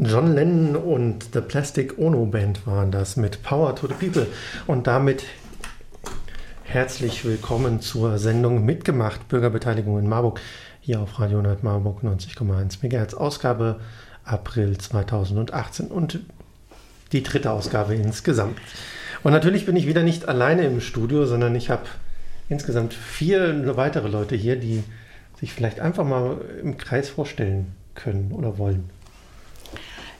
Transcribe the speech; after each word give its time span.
John 0.00 0.36
Lennon 0.36 0.76
und 0.76 1.30
The 1.32 1.40
Plastic 1.40 1.98
Ono 1.98 2.24
Band 2.26 2.68
waren 2.68 2.92
das 2.92 3.16
mit 3.16 3.42
Power 3.42 3.74
to 3.74 3.88
the 3.88 3.94
People. 3.94 4.28
Und 4.68 4.86
damit 4.86 5.24
herzlich 6.62 7.24
willkommen 7.24 7.80
zur 7.80 8.18
Sendung 8.18 8.64
Mitgemacht 8.64 9.26
Bürgerbeteiligung 9.26 9.98
in 9.98 10.08
Marburg 10.08 10.40
hier 10.80 11.00
auf 11.00 11.18
Radio 11.18 11.38
100 11.38 11.64
Marburg 11.64 12.04
90,1 12.04 12.80
MHz. 12.80 13.14
Ausgabe 13.14 13.80
April 14.22 14.78
2018 14.78 15.88
und 15.88 16.20
die 17.10 17.24
dritte 17.24 17.50
Ausgabe 17.50 17.96
insgesamt. 17.96 18.56
Und 19.24 19.32
natürlich 19.32 19.66
bin 19.66 19.74
ich 19.74 19.88
wieder 19.88 20.04
nicht 20.04 20.28
alleine 20.28 20.62
im 20.62 20.80
Studio, 20.80 21.26
sondern 21.26 21.56
ich 21.56 21.70
habe 21.70 21.86
insgesamt 22.48 22.94
vier 22.94 23.76
weitere 23.76 24.06
Leute 24.06 24.36
hier, 24.36 24.54
die 24.54 24.84
sich 25.40 25.52
vielleicht 25.52 25.80
einfach 25.80 26.04
mal 26.04 26.36
im 26.62 26.76
Kreis 26.76 27.08
vorstellen 27.08 27.74
können 27.96 28.30
oder 28.30 28.58
wollen. 28.58 28.90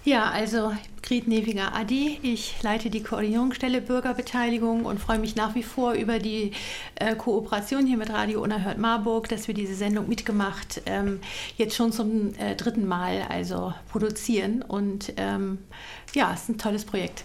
Ja, 0.04 0.30
also 0.30 0.72
Grit 1.02 1.26
Neviger 1.26 1.74
Adi. 1.74 2.18
Ich 2.22 2.62
leite 2.62 2.88
die 2.88 3.02
Koordinierungsstelle 3.02 3.80
Bürgerbeteiligung 3.80 4.84
und 4.84 5.00
freue 5.00 5.18
mich 5.18 5.36
nach 5.36 5.54
wie 5.54 5.62
vor 5.62 5.92
über 5.92 6.18
die 6.18 6.52
äh, 6.94 7.14
Kooperation 7.14 7.84
hier 7.84 7.96
mit 7.96 8.10
Radio 8.10 8.42
Unerhört 8.42 8.78
Marburg, 8.78 9.28
dass 9.28 9.48
wir 9.48 9.54
diese 9.54 9.74
Sendung 9.74 10.08
mitgemacht 10.08 10.82
ähm, 10.86 11.20
jetzt 11.56 11.74
schon 11.74 11.92
zum 11.92 12.34
äh, 12.38 12.54
dritten 12.54 12.86
Mal 12.86 13.26
also 13.28 13.74
produzieren. 13.90 14.62
Und 14.62 15.12
ähm, 15.16 15.58
ja, 16.14 16.32
es 16.32 16.42
ist 16.42 16.48
ein 16.50 16.58
tolles 16.58 16.84
Projekt. 16.84 17.24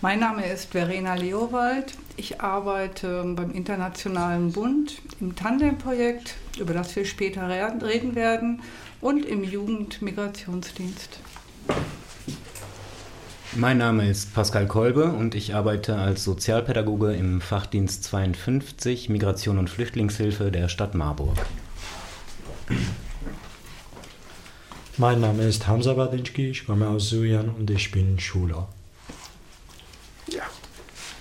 Mein 0.00 0.18
Name 0.18 0.44
ist 0.44 0.72
Verena 0.72 1.14
Leowald. 1.14 1.94
Ich 2.16 2.40
arbeite 2.40 3.22
beim 3.36 3.52
Internationalen 3.52 4.50
Bund 4.52 5.00
im 5.20 5.36
Tandem-Projekt, 5.36 6.34
über 6.58 6.74
das 6.74 6.96
wir 6.96 7.04
später 7.04 7.48
reden 7.48 8.16
werden, 8.16 8.62
und 9.02 9.26
im 9.26 9.44
Jugendmigrationsdienst. 9.44 11.18
Mein 13.54 13.76
Name 13.76 14.08
ist 14.08 14.32
Pascal 14.32 14.66
Kolbe 14.66 15.06
und 15.06 15.34
ich 15.34 15.54
arbeite 15.54 15.96
als 15.96 16.24
Sozialpädagoge 16.24 17.12
im 17.12 17.42
Fachdienst 17.42 18.04
52 18.04 19.10
Migration 19.10 19.58
und 19.58 19.68
Flüchtlingshilfe 19.68 20.50
der 20.50 20.68
Stadt 20.68 20.94
Marburg. 20.94 21.36
Mein 24.96 25.20
Name 25.20 25.42
ist 25.42 25.66
Hamza 25.66 25.94
Badinski, 25.94 26.50
ich 26.50 26.64
komme 26.64 26.88
aus 26.88 27.10
Syrien 27.10 27.50
und 27.50 27.70
ich 27.70 27.90
bin 27.90 28.18
Schüler. 28.20 28.68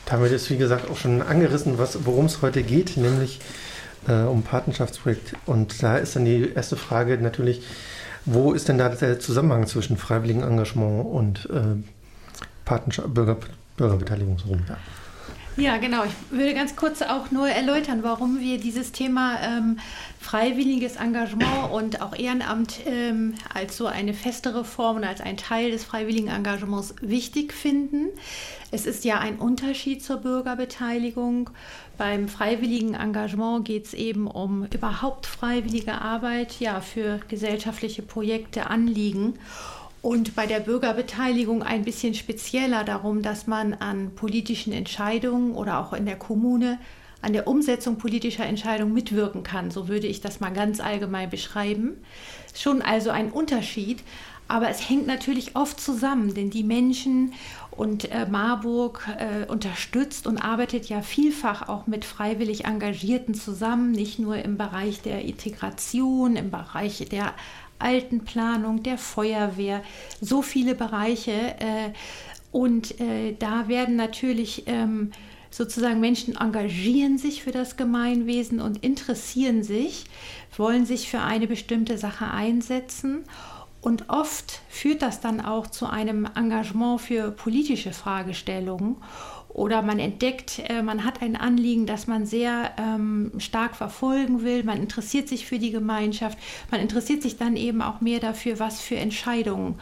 Damit 0.06 0.32
ist, 0.34 0.50
wie 0.50 0.58
gesagt, 0.58 0.90
auch 0.90 0.98
schon 0.98 1.22
angerissen, 1.22 1.78
worum 1.78 2.26
es 2.26 2.42
heute 2.42 2.64
geht, 2.64 2.98
nämlich 2.98 3.40
äh, 4.08 4.24
um 4.24 4.44
Patenschaftsprojekt. 4.44 5.36
Und 5.46 5.82
da 5.84 5.98
ist 5.98 6.16
dann 6.16 6.26
die 6.26 6.52
erste 6.54 6.76
Frage 6.76 7.18
natürlich, 7.18 7.64
wo 8.26 8.54
ist 8.54 8.68
denn 8.68 8.78
da 8.78 8.90
der 8.90 9.20
Zusammenhang 9.20 9.68
zwischen 9.68 9.98
freiwilligem 9.98 10.44
Engagement 10.44 11.06
und 11.06 11.50
äh, 11.50 13.08
Bürger, 13.08 13.38
Bürgerbeteiligungsrum? 13.78 14.62
Ja. 14.70 14.78
Ja, 15.58 15.78
genau. 15.78 16.06
Ich 16.06 16.14
würde 16.30 16.54
ganz 16.54 16.78
kurz 16.78 17.02
auch 17.02 17.30
nur 17.30 17.50
erläutern, 17.50 18.04
warum 18.04 18.40
wir 18.40 18.58
dieses 18.58 18.94
Thema 18.94 19.38
ähm, 19.42 19.80
freiwilliges 20.20 20.96
Engagement 20.96 21.72
und 21.74 22.02
auch 22.02 22.18
Ehrenamt 22.18 22.80
ähm, 22.86 23.36
als 23.54 23.76
so 23.76 23.86
eine 23.86 24.14
festere 24.14 24.64
Form 24.64 24.98
und 24.98 25.04
als 25.04 25.20
ein 25.20 25.36
Teil 25.36 25.72
des 25.72 25.84
freiwilligen 25.84 26.30
Engagements 26.30 26.96
wichtig 27.02 27.52
finden. 27.52 28.08
Es 28.72 28.86
ist 28.86 29.04
ja 29.04 29.20
ein 29.20 29.40
Unterschied 29.40 30.02
zur 30.02 30.18
Bürgerbeteiligung. 30.18 31.50
Beim 31.98 32.30
freiwilligen 32.30 32.94
Engagement 32.94 33.66
geht 33.66 33.88
es 33.88 33.94
eben 33.94 34.28
um 34.28 34.66
überhaupt 34.74 35.26
freiwillige 35.26 36.00
Arbeit 36.00 36.62
ja, 36.62 36.80
für 36.80 37.20
gesellschaftliche 37.28 38.04
Projekte, 38.04 38.70
Anliegen. 38.70 39.34
Und 40.02 40.36
bei 40.36 40.48
der 40.48 40.60
Bürgerbeteiligung 40.60 41.62
ein 41.62 41.84
bisschen 41.84 42.16
spezieller 42.16 42.84
darum, 42.84 43.22
dass 43.22 43.45
man 43.45 43.76
an 43.76 44.16
politischen 44.16 44.73
Entscheidungen 44.73 45.54
oder 45.54 45.80
auch 45.80 45.94
in 45.94 46.06
der 46.06 46.17
Kommune 46.17 46.80
an 47.22 47.34
der 47.34 47.48
Umsetzung 47.48 47.98
politischer 47.98 48.45
Entscheidungen 48.45 48.94
mitwirken 48.94 49.44
kann. 49.44 49.70
So 49.70 49.88
würde 49.88 50.08
ich 50.08 50.22
das 50.22 50.40
mal 50.40 50.50
ganz 50.50 50.80
allgemein 50.80 51.30
beschreiben. 51.30 51.98
Schon 52.56 52.82
also 52.82 53.11
ein 53.11 53.32
Unterschied, 53.32 54.02
aber 54.48 54.70
es 54.70 54.90
hängt 54.90 55.08
natürlich 55.08 55.56
oft 55.56 55.80
zusammen, 55.80 56.34
denn 56.34 56.50
die 56.50 56.64
Menschen 56.64 57.34
und 57.71 58.11
äh, 58.11 58.27
Marburg 58.30 59.08
äh, 59.17 59.49
unterstützt 59.49 60.27
und 60.27 60.37
arbeitet 60.37 60.89
ja 60.89 61.02
vielfach 61.02 61.70
auch 61.70 61.87
mit 61.87 62.05
freiwillig 62.05 62.65
Engagierten 62.65 63.33
zusammen, 63.33 63.92
nicht 63.92 64.20
nur 64.20 64.37
im 64.37 64.58
Bereich 64.58 65.02
der 65.02 65.21
Integration, 65.23 66.36
im 66.36 66.52
Bereich 66.52 67.08
der 67.10 67.33
Altenplanung, 67.80 68.83
der 68.83 68.98
Feuerwehr, 68.98 69.81
so 70.20 70.42
viele 70.42 70.76
Bereiche. 70.76 71.31
Äh, 71.31 71.93
und 72.52 72.99
äh, 72.99 73.36
da 73.39 73.67
werden 73.70 73.95
natürlich 73.95 74.64
ähm, 74.67 75.11
sozusagen 75.49 75.99
Menschen 75.99 76.36
engagieren 76.36 77.17
sich 77.17 77.43
für 77.43 77.52
das 77.52 77.77
Gemeinwesen 77.77 78.60
und 78.60 78.83
interessieren 78.83 79.64
sich, 79.64 80.05
wollen 80.58 80.86
sich 80.86 81.10
für 81.10 81.21
eine 81.21 81.48
bestimmte 81.48 81.98
Sache 81.98 82.30
einsetzen. 82.30 83.23
Und 83.81 84.09
oft 84.09 84.61
führt 84.69 85.02
das 85.02 85.21
dann 85.21 85.42
auch 85.42 85.67
zu 85.67 85.87
einem 85.87 86.27
Engagement 86.36 87.02
für 87.02 87.31
politische 87.31 87.93
Fragestellungen. 87.93 88.97
Oder 89.49 89.81
man 89.81 89.99
entdeckt, 89.99 90.61
äh, 90.69 90.81
man 90.81 91.03
hat 91.03 91.21
ein 91.21 91.36
Anliegen, 91.36 91.86
das 91.86 92.08
man 92.08 92.25
sehr 92.25 92.71
ähm, 92.77 93.33
stark 93.37 93.75
verfolgen 93.75 94.43
will, 94.43 94.64
man 94.64 94.77
interessiert 94.77 95.27
sich 95.27 95.45
für 95.45 95.59
die 95.59 95.71
Gemeinschaft, 95.71 96.37
man 96.69 96.80
interessiert 96.80 97.21
sich 97.21 97.37
dann 97.37 97.58
eben 97.58 97.81
auch 97.81 97.99
mehr 97.99 98.21
dafür, 98.21 98.59
was 98.59 98.80
für 98.80 98.95
Entscheidungen 98.95 99.75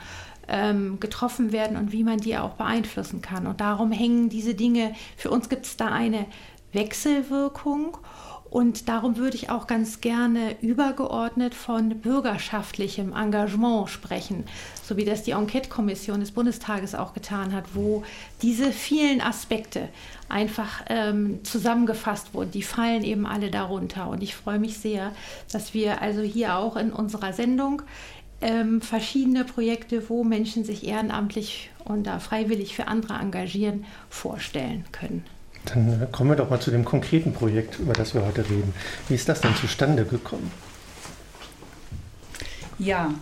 ähm, 0.47 0.99
getroffen 0.99 1.51
werden 1.51 1.77
und 1.77 1.91
wie 1.91 2.03
man 2.03 2.17
die 2.17 2.35
auch 2.37 2.53
beeinflussen 2.53 3.21
kann. 3.21 3.45
Und 3.45 3.61
darum 3.61 3.91
hängen 3.91 4.29
diese 4.29 4.55
Dinge, 4.55 4.95
für 5.16 5.29
uns 5.29 5.49
gibt 5.49 5.67
es 5.67 5.77
da 5.77 5.89
eine 5.89 6.25
Wechselwirkung 6.73 7.97
und 8.49 8.89
darum 8.89 9.17
würde 9.17 9.35
ich 9.35 9.51
auch 9.51 9.67
ganz 9.67 10.01
gerne 10.01 10.55
übergeordnet 10.61 11.53
von 11.53 11.89
bürgerschaftlichem 12.01 13.13
Engagement 13.13 13.89
sprechen, 13.89 14.45
so 14.83 14.97
wie 14.97 15.05
das 15.05 15.23
die 15.23 15.31
Enquete-Kommission 15.31 16.19
des 16.19 16.31
Bundestages 16.31 16.95
auch 16.95 17.13
getan 17.13 17.53
hat, 17.53 17.75
wo 17.75 18.03
diese 18.41 18.71
vielen 18.71 19.21
Aspekte 19.21 19.89
einfach 20.29 20.83
ähm, 20.87 21.43
zusammengefasst 21.43 22.33
wurden. 22.33 22.51
Die 22.51 22.63
fallen 22.63 23.03
eben 23.03 23.27
alle 23.27 23.51
darunter. 23.51 24.09
Und 24.09 24.23
ich 24.23 24.35
freue 24.35 24.59
mich 24.59 24.79
sehr, 24.79 25.11
dass 25.51 25.75
wir 25.75 26.01
also 26.01 26.21
hier 26.21 26.55
auch 26.55 26.75
in 26.75 26.91
unserer 26.91 27.33
Sendung 27.33 27.83
ähm, 28.41 28.81
verschiedene 28.81 29.43
Projekte, 29.43 30.09
wo 30.09 30.23
Menschen 30.23 30.63
sich 30.63 30.87
ehrenamtlich 30.87 31.69
und 31.85 32.05
da 32.05 32.19
freiwillig 32.19 32.75
für 32.75 32.87
andere 32.87 33.16
engagieren, 33.16 33.85
vorstellen 34.09 34.85
können. 34.91 35.23
Dann 35.66 36.08
kommen 36.12 36.31
wir 36.31 36.36
doch 36.36 36.50
mal 36.50 36.59
zu 36.59 36.72
dem 36.72 36.86
konkreten 36.86 37.34
Projekt, 37.34 37.80
über 37.80 37.94
das 37.94 38.14
wir 38.14 38.25
heute 38.25 38.50
reden. 38.50 38.74
Wie 39.08 39.16
ist 39.16 39.30
das 39.30 39.42
denn 39.42 39.56
zustande 39.56 40.06
gekommen? 40.06 40.52
Ja, 42.78 43.14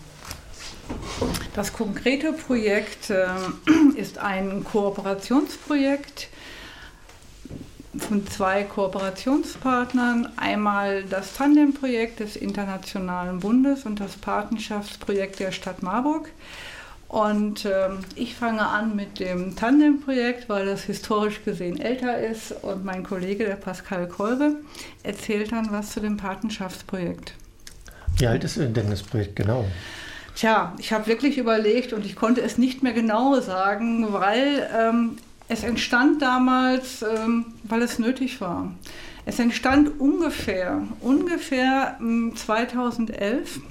das 1.56 1.74
konkrete 1.74 2.34
Projekt 2.34 3.09
äh, 3.09 3.28
ist 3.96 4.20
ein 4.20 4.64
Kooperationsprojekt 4.64 6.30
von 7.98 8.28
zwei 8.28 8.64
Kooperationspartnern. 8.64 10.34
Einmal 10.38 11.04
das 11.04 11.34
Tandem-Projekt 11.34 12.19
des 12.19 12.36
Internationalen 12.36 13.40
Bundes 13.40 13.86
und 13.86 14.00
das 14.00 14.16
Patenschaftsprojekt 14.16 15.40
der 15.40 15.52
Stadt 15.52 15.81
Marburg. 15.81 16.30
Und 17.07 17.66
ähm, 17.66 18.00
ich 18.16 18.35
fange 18.35 18.68
an 18.68 18.95
mit 18.95 19.19
dem 19.19 19.56
Tandem-Projekt, 19.56 20.50
weil 20.50 20.66
das 20.66 20.84
historisch 20.84 21.44
gesehen 21.45 21.79
älter 21.79 22.19
ist. 22.19 22.51
Und 22.63 22.83
mein 22.83 23.04
Kollege, 23.04 23.45
der 23.45 23.56
Pascal 23.56 24.07
Kolbe, 24.07 24.57
erzählt 25.04 25.54
dann 25.54 25.71
was 25.71 25.92
zu 25.92 26.01
dem 26.01 26.18
Patenschaftsprojekt. 26.18 27.33
Wie 28.18 28.27
alt 28.27 28.44
ist 28.44 28.57
denn 28.57 28.74
das 28.74 29.04
Projekt 29.04 29.36
genau? 29.36 29.65
Tja, 30.36 30.74
ich 30.77 30.92
habe 30.92 31.07
wirklich 31.07 31.38
überlegt 31.38 31.94
und 31.94 32.06
ich 32.06 32.15
konnte 32.15 32.42
es 32.42 32.57
nicht 32.57 32.83
mehr 32.83 32.94
genau 32.94 33.39
sagen, 33.39 34.12
weil 34.12 34.69
ähm, 34.75 35.18
es 35.48 35.63
entstand 35.63 36.21
damals, 36.21 37.04
ähm, 37.04 37.45
weil 37.63 37.81
es 37.81 38.00
nötig 38.00 38.42
war. 38.42 38.71
Es 39.25 39.39
entstand 39.39 40.00
ungefähr, 40.00 40.83
ungefähr 41.01 41.98
2011 42.00 43.57
ähm, 43.57 43.63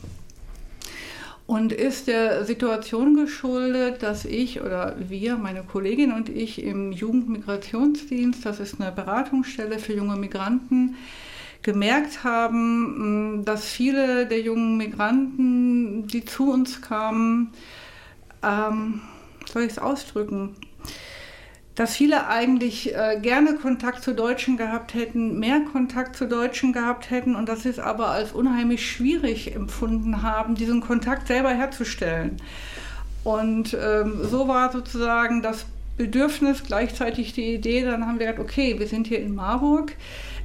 und 1.47 1.73
ist 1.73 2.09
der 2.09 2.45
Situation 2.45 3.15
geschuldet, 3.15 4.03
dass 4.03 4.25
ich 4.25 4.61
oder 4.61 4.97
wir, 4.99 5.37
meine 5.37 5.63
Kollegin 5.63 6.13
und 6.13 6.29
ich 6.29 6.63
im 6.63 6.91
Jugendmigrationsdienst, 6.91 8.45
das 8.45 8.59
ist 8.59 8.81
eine 8.81 8.91
Beratungsstelle 8.91 9.79
für 9.79 9.95
junge 9.95 10.17
Migranten, 10.17 10.97
gemerkt 11.63 12.25
haben, 12.25 13.43
dass 13.45 13.65
viele 13.65 14.27
der 14.27 14.41
jungen 14.41 14.77
Migranten, 14.77 16.07
die 16.09 16.25
zu 16.25 16.51
uns 16.51 16.81
kamen, 16.83 17.53
ähm, 18.43 19.01
soll 19.53 19.63
ich 19.63 19.73
es 19.73 19.79
ausdrücken, 19.79 20.55
dass 21.77 21.95
viele 21.95 22.27
eigentlich 22.27 22.95
äh, 22.97 23.19
gerne 23.21 23.55
Kontakt 23.55 24.03
zu 24.03 24.15
Deutschen 24.15 24.57
gehabt 24.57 24.95
hätten, 24.95 25.39
mehr 25.39 25.61
Kontakt 25.61 26.17
zu 26.17 26.27
Deutschen 26.27 26.73
gehabt 26.73 27.11
hätten 27.11 27.37
und 27.37 27.49
dass 27.49 27.63
sie 27.63 27.69
es 27.69 27.79
aber 27.79 28.09
als 28.09 28.33
unheimlich 28.33 28.91
schwierig 28.91 29.55
empfunden 29.55 30.23
haben, 30.23 30.55
diesen 30.55 30.81
Kontakt 30.81 31.29
selber 31.29 31.51
herzustellen. 31.51 32.39
Und 33.25 33.75
ähm, 33.75 34.21
so 34.23 34.49
war 34.49 34.73
sozusagen 34.73 35.43
das 35.43 35.67
Bedürfnis, 35.99 36.63
gleichzeitig 36.65 37.35
die 37.35 37.55
Idee, 37.55 37.85
dann 37.85 38.07
haben 38.07 38.19
wir 38.19 38.27
gesagt, 38.27 38.41
okay, 38.41 38.79
wir 38.79 38.87
sind 38.87 39.07
hier 39.07 39.21
in 39.21 39.35
Marburg, 39.35 39.93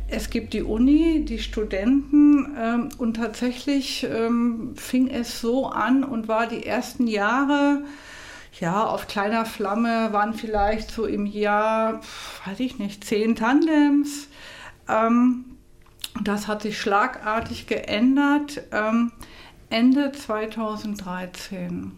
es 0.10 0.30
gibt 0.30 0.54
die 0.54 0.64
Uni, 0.64 1.24
die 1.24 1.40
Studenten 1.40 2.58
ähm, 2.60 2.90
und 2.98 3.16
tatsächlich 3.16 4.06
ähm, 4.14 4.74
fing 4.76 5.08
es 5.08 5.40
so 5.40 5.68
an 5.68 6.04
und 6.04 6.28
war 6.28 6.48
die 6.48 6.66
ersten 6.66 7.08
Jahre, 7.08 7.84
ja, 8.60 8.86
auf 8.86 9.08
kleiner 9.08 9.46
Flamme 9.46 10.12
waren 10.12 10.34
vielleicht 10.34 10.92
so 10.92 11.06
im 11.06 11.26
Jahr, 11.26 12.02
weiß 12.46 12.60
ich 12.60 12.80
nicht, 12.80 13.04
zehn 13.04 13.36
Tandems. 13.36 14.28
Ähm, 14.90 15.46
das 16.24 16.48
hat 16.48 16.62
sich 16.62 16.80
schlagartig 16.80 17.68
geändert 17.68 18.62
ähm, 18.72 19.12
Ende 19.70 20.12
2013. 20.12 21.98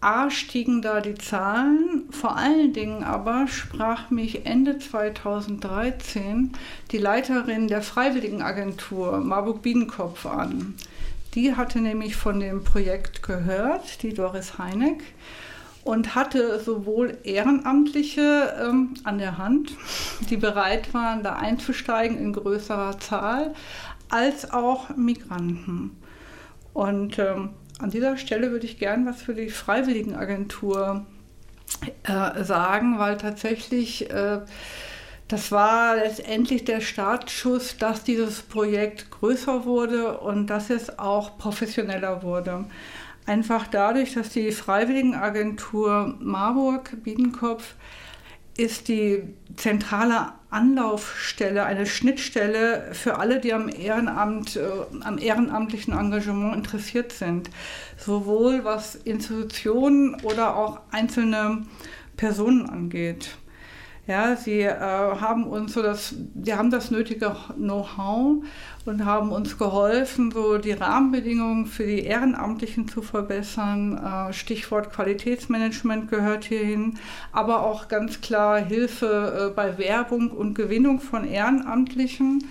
A 0.00 0.30
stiegen 0.30 0.80
da 0.80 1.00
die 1.00 1.16
Zahlen, 1.16 2.04
vor 2.10 2.36
allen 2.36 2.72
Dingen 2.72 3.02
aber 3.02 3.48
sprach 3.48 4.10
mich 4.10 4.46
Ende 4.46 4.78
2013 4.78 6.52
die 6.92 6.98
Leiterin 6.98 7.66
der 7.66 7.82
Freiwilligenagentur 7.82 9.18
Marburg 9.18 9.60
Biedenkopf 9.62 10.24
an. 10.24 10.76
Die 11.34 11.54
hatte 11.54 11.80
nämlich 11.80 12.16
von 12.16 12.40
dem 12.40 12.64
Projekt 12.64 13.22
gehört, 13.22 14.02
die 14.02 14.14
Doris 14.14 14.58
Heineck, 14.58 15.02
und 15.84 16.14
hatte 16.14 16.60
sowohl 16.60 17.16
Ehrenamtliche 17.24 18.54
ähm, 18.62 18.94
an 19.04 19.18
der 19.18 19.38
Hand, 19.38 19.72
die 20.28 20.36
bereit 20.36 20.92
waren, 20.92 21.22
da 21.22 21.36
einzusteigen 21.36 22.18
in 22.18 22.32
größerer 22.32 22.98
Zahl, 22.98 23.54
als 24.10 24.52
auch 24.52 24.94
Migranten. 24.96 25.96
Und 26.74 27.18
ähm, 27.18 27.50
an 27.78 27.90
dieser 27.90 28.16
Stelle 28.16 28.50
würde 28.50 28.66
ich 28.66 28.78
gern 28.78 29.06
was 29.06 29.22
für 29.22 29.34
die 29.34 29.50
Freiwilligenagentur 29.50 31.06
äh, 32.02 32.44
sagen, 32.44 32.98
weil 32.98 33.16
tatsächlich 33.16 34.10
äh, 34.10 34.40
das 35.28 35.52
war 35.52 35.96
letztendlich 35.96 36.64
der 36.64 36.80
Startschuss, 36.80 37.76
dass 37.76 38.02
dieses 38.02 38.40
Projekt 38.40 39.10
größer 39.10 39.66
wurde 39.66 40.18
und 40.18 40.46
dass 40.48 40.70
es 40.70 40.98
auch 40.98 41.36
professioneller 41.36 42.22
wurde. 42.22 42.64
Einfach 43.26 43.66
dadurch, 43.66 44.14
dass 44.14 44.30
die 44.30 44.52
Freiwilligenagentur 44.52 46.16
Marburg 46.18 47.02
Biedenkopf 47.04 47.74
ist 48.56 48.88
die 48.88 49.22
zentrale 49.54 50.32
Anlaufstelle, 50.50 51.64
eine 51.64 51.84
Schnittstelle 51.84 52.88
für 52.92 53.18
alle, 53.18 53.38
die 53.38 53.52
am 53.52 53.68
Ehrenamt, 53.68 54.56
äh, 54.56 54.66
am 55.02 55.18
ehrenamtlichen 55.18 55.92
Engagement 55.92 56.56
interessiert 56.56 57.12
sind. 57.12 57.50
Sowohl 57.98 58.64
was 58.64 58.94
Institutionen 58.94 60.16
oder 60.22 60.56
auch 60.56 60.80
einzelne 60.90 61.66
Personen 62.16 62.68
angeht. 62.68 63.36
Ja, 64.08 64.36
sie 64.36 64.62
äh, 64.62 64.74
haben 64.74 65.44
uns 65.44 65.74
so 65.74 65.82
das, 65.82 66.14
sie 66.42 66.54
haben 66.54 66.70
das 66.70 66.90
nötige 66.90 67.36
Know-how 67.58 68.42
und 68.86 69.04
haben 69.04 69.32
uns 69.32 69.58
geholfen, 69.58 70.30
so 70.30 70.56
die 70.56 70.72
Rahmenbedingungen 70.72 71.66
für 71.66 71.84
die 71.84 72.04
Ehrenamtlichen 72.04 72.88
zu 72.88 73.02
verbessern. 73.02 73.98
Äh, 73.98 74.32
Stichwort 74.32 74.94
Qualitätsmanagement 74.94 76.10
gehört 76.10 76.44
hierhin, 76.44 76.98
aber 77.32 77.62
auch 77.62 77.88
ganz 77.88 78.22
klar 78.22 78.58
Hilfe 78.58 79.50
äh, 79.50 79.54
bei 79.54 79.76
Werbung 79.76 80.30
und 80.30 80.54
Gewinnung 80.54 81.00
von 81.00 81.28
Ehrenamtlichen 81.28 82.44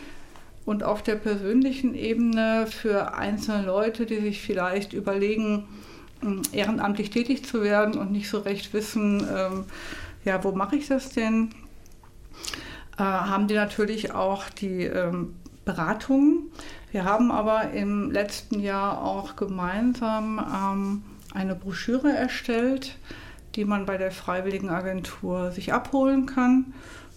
und 0.63 0.83
auf 0.83 1.01
der 1.01 1.15
persönlichen 1.15 1.95
Ebene 1.95 2.67
für 2.67 3.15
einzelne 3.15 3.65
Leute, 3.65 4.05
die 4.05 4.21
sich 4.21 4.43
vielleicht 4.43 4.93
überlegen, 4.93 5.67
ehrenamtlich 6.51 7.09
tätig 7.09 7.45
zu 7.45 7.63
werden 7.63 7.95
und 7.95 8.11
nicht 8.11 8.29
so 8.29 8.39
recht 8.39 8.73
wissen, 8.73 9.25
ähm, 9.35 9.65
ja, 10.27 10.43
wo 10.43 10.51
mache 10.51 10.75
ich 10.75 10.87
das 10.87 11.09
denn? 11.09 11.51
Äh, 12.97 13.03
haben 13.03 13.47
die 13.47 13.55
natürlich 13.55 14.13
auch 14.13 14.49
die 14.49 14.83
ähm, 14.83 15.35
Beratungen. 15.63 16.51
Wir 16.91 17.05
haben 17.05 17.31
aber 17.31 17.71
im 17.71 18.11
letzten 18.11 18.59
Jahr 18.59 19.01
auch 19.01 19.37
gemeinsam 19.37 20.39
ähm, 20.39 21.03
eine 21.33 21.55
Broschüre 21.55 22.11
erstellt, 22.11 22.97
die 23.55 23.63
man 23.63 23.85
bei 23.85 23.97
der 23.97 24.11
Freiwilligenagentur 24.11 25.51
sich 25.51 25.71
abholen 25.73 26.25
kann 26.25 26.73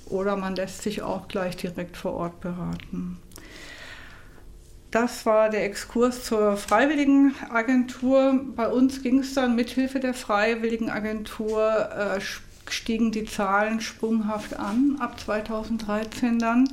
oder 0.07 0.37
man 0.37 0.55
lässt 0.55 0.83
sich 0.83 1.03
auch 1.03 1.27
gleich 1.27 1.57
direkt 1.57 1.97
vor 1.97 2.15
Ort 2.15 2.41
beraten. 2.41 3.19
Das 4.93 5.27
war 5.27 5.51
der 5.51 5.65
Exkurs 5.65 6.25
zur 6.25 6.57
Freiwilligenagentur. 6.57 8.41
Bei 8.57 8.69
uns 8.69 9.03
ging 9.03 9.21
es 9.21 9.35
dann 9.35 9.55
mithilfe 9.55 10.01
der 10.01 10.15
Freiwilligenagentur 10.15 11.91
äh, 12.17 12.21
stiegen 12.73 13.13
die 13.13 13.25
Zahlen 13.25 13.81
sprunghaft 13.81 14.59
an, 14.59 14.97
ab 15.01 15.19
2013 15.21 16.39
dann. 16.39 16.69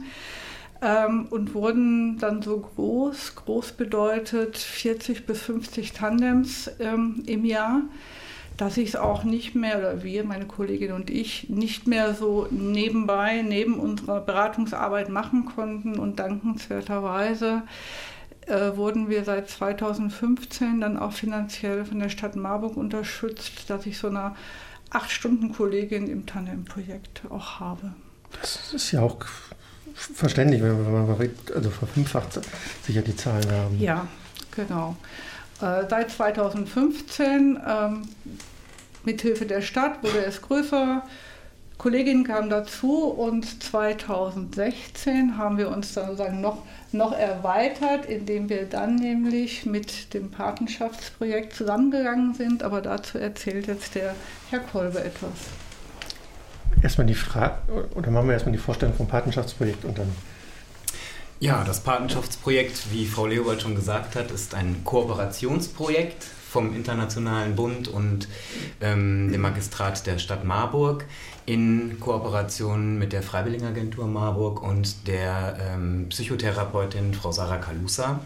Ähm, 0.81 1.27
und 1.31 1.55
wurden 1.55 2.19
dann 2.19 2.43
so 2.43 2.59
groß, 2.59 3.35
groß 3.35 3.71
bedeutet 3.71 4.57
40 4.57 5.25
bis 5.25 5.41
50 5.41 5.93
Tandems 5.93 6.69
ähm, 6.79 7.23
im 7.25 7.45
Jahr, 7.45 7.81
dass 8.57 8.77
ich 8.77 8.89
es 8.89 8.95
auch 8.95 9.23
nicht 9.23 9.55
mehr, 9.55 9.79
oder 9.79 10.03
wir, 10.03 10.23
meine 10.23 10.45
Kollegin 10.45 10.91
und 10.91 11.09
ich, 11.09 11.49
nicht 11.49 11.87
mehr 11.87 12.13
so 12.13 12.47
nebenbei, 12.51 13.41
neben 13.41 13.79
unserer 13.79 14.19
Beratungsarbeit 14.21 15.09
machen 15.09 15.45
konnten. 15.45 15.97
Und 15.97 16.19
dankenswerterweise 16.19 17.63
äh, 18.47 18.75
wurden 18.75 19.09
wir 19.09 19.23
seit 19.23 19.49
2015 19.49 20.81
dann 20.81 20.97
auch 20.97 21.11
finanziell 21.11 21.85
von 21.85 21.99
der 21.99 22.09
Stadt 22.09 22.35
Marburg 22.35 22.77
unterstützt, 22.77 23.69
dass 23.69 23.85
ich 23.85 23.97
so 23.97 24.07
eine 24.89 25.01
Acht-Stunden-Kollegin 25.01 26.07
im 26.07 26.25
Tandem-Projekt 26.25 27.23
auch 27.29 27.59
habe. 27.59 27.93
Das 28.41 28.73
ist 28.73 28.91
ja 28.91 29.01
auch 29.01 29.17
verständlich, 29.93 30.61
wenn 30.61 30.91
man 30.91 31.29
also 31.55 31.69
verfünffacht 31.69 32.39
sicher 32.85 33.01
die 33.01 33.15
Zahlen 33.15 33.49
haben. 33.51 33.79
Ja, 33.79 34.07
genau. 34.55 34.95
Äh, 35.61 35.83
seit 35.89 36.11
2015 36.11 37.59
ähm, 37.67 38.07
mithilfe 39.03 39.45
der 39.45 39.61
Stadt 39.61 40.03
wurde 40.03 40.23
es 40.25 40.41
größer. 40.41 41.03
Kolleginnen 41.77 42.23
kamen 42.23 42.49
dazu 42.49 43.05
und 43.05 43.63
2016 43.63 45.37
haben 45.37 45.57
wir 45.57 45.69
uns 45.69 45.93
dann 45.93 46.07
sozusagen 46.07 46.41
noch 46.41 46.63
noch 46.91 47.11
erweitert, 47.11 48.05
indem 48.05 48.49
wir 48.49 48.65
dann 48.65 48.95
nämlich 48.95 49.65
mit 49.65 50.13
dem 50.13 50.31
Patenschaftsprojekt 50.31 51.53
zusammengegangen 51.53 52.33
sind. 52.33 52.63
Aber 52.63 52.81
dazu 52.81 53.17
erzählt 53.17 53.67
jetzt 53.67 53.95
der 53.95 54.15
Herr 54.49 54.59
Kolbe 54.59 54.99
etwas. 54.99 55.31
Erstmal 56.81 57.07
die 57.07 57.15
Frage, 57.15 57.87
oder 57.95 58.11
machen 58.11 58.27
wir 58.27 58.33
erstmal 58.33 58.53
die 58.53 58.61
Vorstellung 58.61 58.95
vom 58.95 59.07
Patenschaftsprojekt 59.07 59.83
und 59.85 59.97
dann. 59.97 60.11
Ja, 61.39 61.63
das 61.63 61.81
Patenschaftsprojekt, 61.81 62.91
wie 62.91 63.05
Frau 63.05 63.27
Leopold 63.27 63.61
schon 63.61 63.75
gesagt 63.75 64.15
hat, 64.15 64.31
ist 64.31 64.55
ein 64.55 64.83
Kooperationsprojekt 64.83 66.25
vom 66.49 66.73
Internationalen 66.75 67.55
Bund 67.55 67.87
und 67.87 68.27
ähm, 68.81 69.31
dem 69.31 69.41
Magistrat 69.41 70.05
der 70.07 70.17
Stadt 70.17 70.45
Marburg 70.45 71.05
in 71.45 71.99
Kooperation 71.99 72.97
mit 72.97 73.13
der 73.13 73.23
Freiwilligenagentur 73.23 74.07
Marburg 74.07 74.61
und 74.61 75.07
der 75.07 75.57
ähm, 75.59 76.07
Psychotherapeutin 76.09 77.13
Frau 77.13 77.31
Sarah 77.31 77.57
Kalusa. 77.57 78.21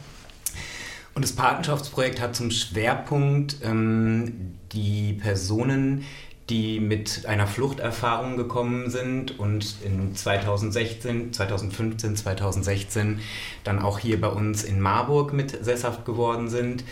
Und 1.14 1.26
das 1.26 1.34
Patenschaftsprojekt 1.34 2.22
hat 2.22 2.36
zum 2.36 2.52
Schwerpunkt 2.52 3.58
ähm, 3.64 4.56
die 4.72 5.14
Personen, 5.14 6.06
die 6.50 6.80
mit 6.80 7.26
einer 7.26 7.48
Fluchterfahrung 7.48 8.38
gekommen 8.38 8.90
sind 8.90 9.40
und 9.40 9.76
in 9.84 10.16
2016, 10.16 11.34
2015, 11.34 12.16
2016 12.16 13.20
dann 13.64 13.80
auch 13.80 14.00
hier 14.00 14.20
bei 14.20 14.28
uns 14.28 14.64
in 14.64 14.80
Marburg 14.80 15.34
mit 15.34 15.64
sesshaft 15.64 16.06
geworden 16.06 16.50
sind, 16.50 16.84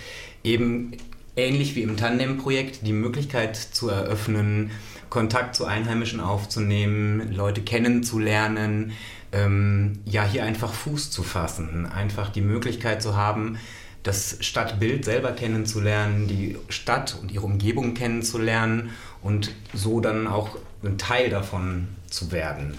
eben 0.44 0.94
ähnlich 1.40 1.76
wie 1.76 1.82
im 1.82 1.98
Tandem-Projekt 1.98 2.86
die 2.86 2.94
Möglichkeit 2.94 3.56
zu 3.56 3.90
eröffnen, 3.90 4.72
Kontakt 5.10 5.56
zu 5.56 5.66
Einheimischen 5.66 6.20
aufzunehmen, 6.20 7.34
Leute 7.34 7.62
kennenzulernen, 7.62 8.92
ähm, 9.32 10.00
ja, 10.06 10.24
hier 10.24 10.44
einfach 10.44 10.74
Fuß 10.74 11.12
zu 11.12 11.24
fassen, 11.24 11.86
einfach 11.86 12.30
die 12.30 12.42
Möglichkeit 12.42 13.02
zu 13.02 13.16
haben, 13.16 13.58
das 14.04 14.38
Stadtbild 14.40 15.06
selber 15.06 15.32
kennenzulernen, 15.32 16.28
die 16.28 16.58
Stadt 16.70 17.18
und 17.22 17.32
ihre 17.32 17.46
Umgebung 17.46 17.94
kennenzulernen 17.94 18.92
und 19.22 19.52
so 19.74 20.00
dann 20.00 20.28
auch 20.28 20.58
ein 20.84 20.98
Teil 20.98 21.30
davon 21.30 21.90
zu 22.10 22.32
werden. 22.32 22.78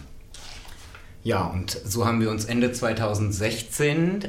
Ja, 1.22 1.44
und 1.44 1.70
so 1.84 2.06
haben 2.06 2.20
wir 2.20 2.30
uns 2.30 2.46
Ende 2.46 2.72
2016 2.72 4.22
äh, 4.22 4.28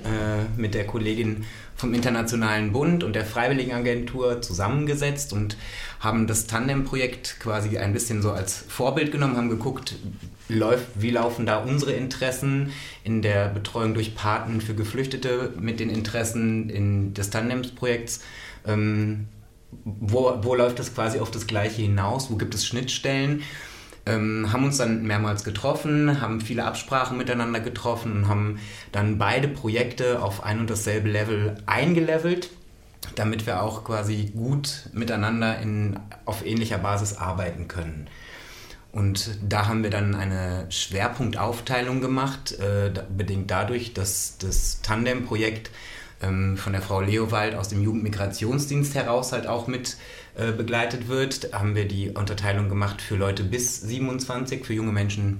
mit 0.57 0.73
der 0.73 0.85
Kollegin 0.85 1.45
vom 1.73 1.93
Internationalen 1.93 2.73
Bund 2.73 3.05
und 3.05 3.13
der 3.13 3.23
Freiwilligenagentur 3.23 4.41
zusammengesetzt 4.41 5.31
und 5.31 5.55
haben 6.01 6.27
das 6.27 6.47
Tandem-Projekt 6.47 7.39
quasi 7.39 7.77
ein 7.77 7.93
bisschen 7.93 8.21
so 8.21 8.31
als 8.31 8.65
Vorbild 8.67 9.13
genommen, 9.13 9.37
haben 9.37 9.49
geguckt, 9.49 9.95
läuft, 10.49 10.87
wie 10.95 11.11
laufen 11.11 11.45
da 11.45 11.59
unsere 11.59 11.93
Interessen 11.93 12.73
in 13.05 13.21
der 13.21 13.47
Betreuung 13.47 13.93
durch 13.93 14.13
Paten 14.13 14.59
für 14.59 14.75
Geflüchtete 14.75 15.53
mit 15.57 15.79
den 15.79 15.89
Interessen 15.89 16.69
in 16.69 17.13
des 17.13 17.29
Tandems-Projekts. 17.29 18.19
Ähm, 18.67 19.29
wo, 19.85 20.37
wo 20.41 20.55
läuft 20.55 20.79
das 20.79 20.93
quasi 20.93 21.19
auf 21.19 21.31
das 21.31 21.47
Gleiche 21.47 21.83
hinaus? 21.83 22.29
Wo 22.29 22.35
gibt 22.35 22.53
es 22.53 22.65
Schnittstellen? 22.65 23.43
Ähm, 24.05 24.51
haben 24.51 24.65
uns 24.65 24.77
dann 24.77 25.03
mehrmals 25.03 25.43
getroffen, 25.43 26.21
haben 26.21 26.41
viele 26.41 26.65
Absprachen 26.65 27.17
miteinander 27.17 27.59
getroffen 27.59 28.13
und 28.13 28.27
haben 28.27 28.59
dann 28.91 29.19
beide 29.19 29.47
Projekte 29.47 30.23
auf 30.23 30.43
ein 30.43 30.59
und 30.59 30.69
dasselbe 30.69 31.09
Level 31.09 31.55
eingelevelt, 31.67 32.49
damit 33.15 33.45
wir 33.45 33.61
auch 33.61 33.83
quasi 33.83 34.31
gut 34.35 34.89
miteinander 34.93 35.59
in, 35.59 35.99
auf 36.25 36.45
ähnlicher 36.45 36.79
Basis 36.79 37.17
arbeiten 37.17 37.67
können. 37.67 38.07
Und 38.91 39.37
da 39.47 39.67
haben 39.67 39.83
wir 39.83 39.89
dann 39.89 40.15
eine 40.15 40.65
Schwerpunktaufteilung 40.69 42.01
gemacht, 42.01 42.59
äh, 42.59 42.91
bedingt 43.15 43.49
dadurch, 43.49 43.93
dass 43.93 44.37
das 44.37 44.81
Tandem-Projekt 44.81 45.71
ähm, 46.21 46.57
von 46.57 46.73
der 46.73 46.81
Frau 46.81 47.01
Leowald 47.01 47.55
aus 47.55 47.69
dem 47.69 47.81
Jugendmigrationsdienst 47.81 48.95
heraus 48.95 49.31
halt 49.31 49.47
auch 49.47 49.67
mit 49.67 49.97
äh, 50.35 50.51
begleitet 50.51 51.07
wird, 51.07 51.53
haben 51.53 51.75
wir 51.75 51.87
die 51.87 52.09
Unterteilung 52.09 52.69
gemacht 52.69 53.01
für 53.01 53.15
Leute 53.15 53.43
bis 53.43 53.81
27, 53.81 54.65
für 54.65 54.73
junge 54.73 54.91
Menschen 54.91 55.39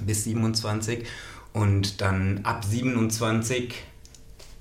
bis 0.00 0.24
27 0.24 1.06
und 1.52 2.00
dann 2.00 2.40
ab 2.44 2.64
27 2.64 3.74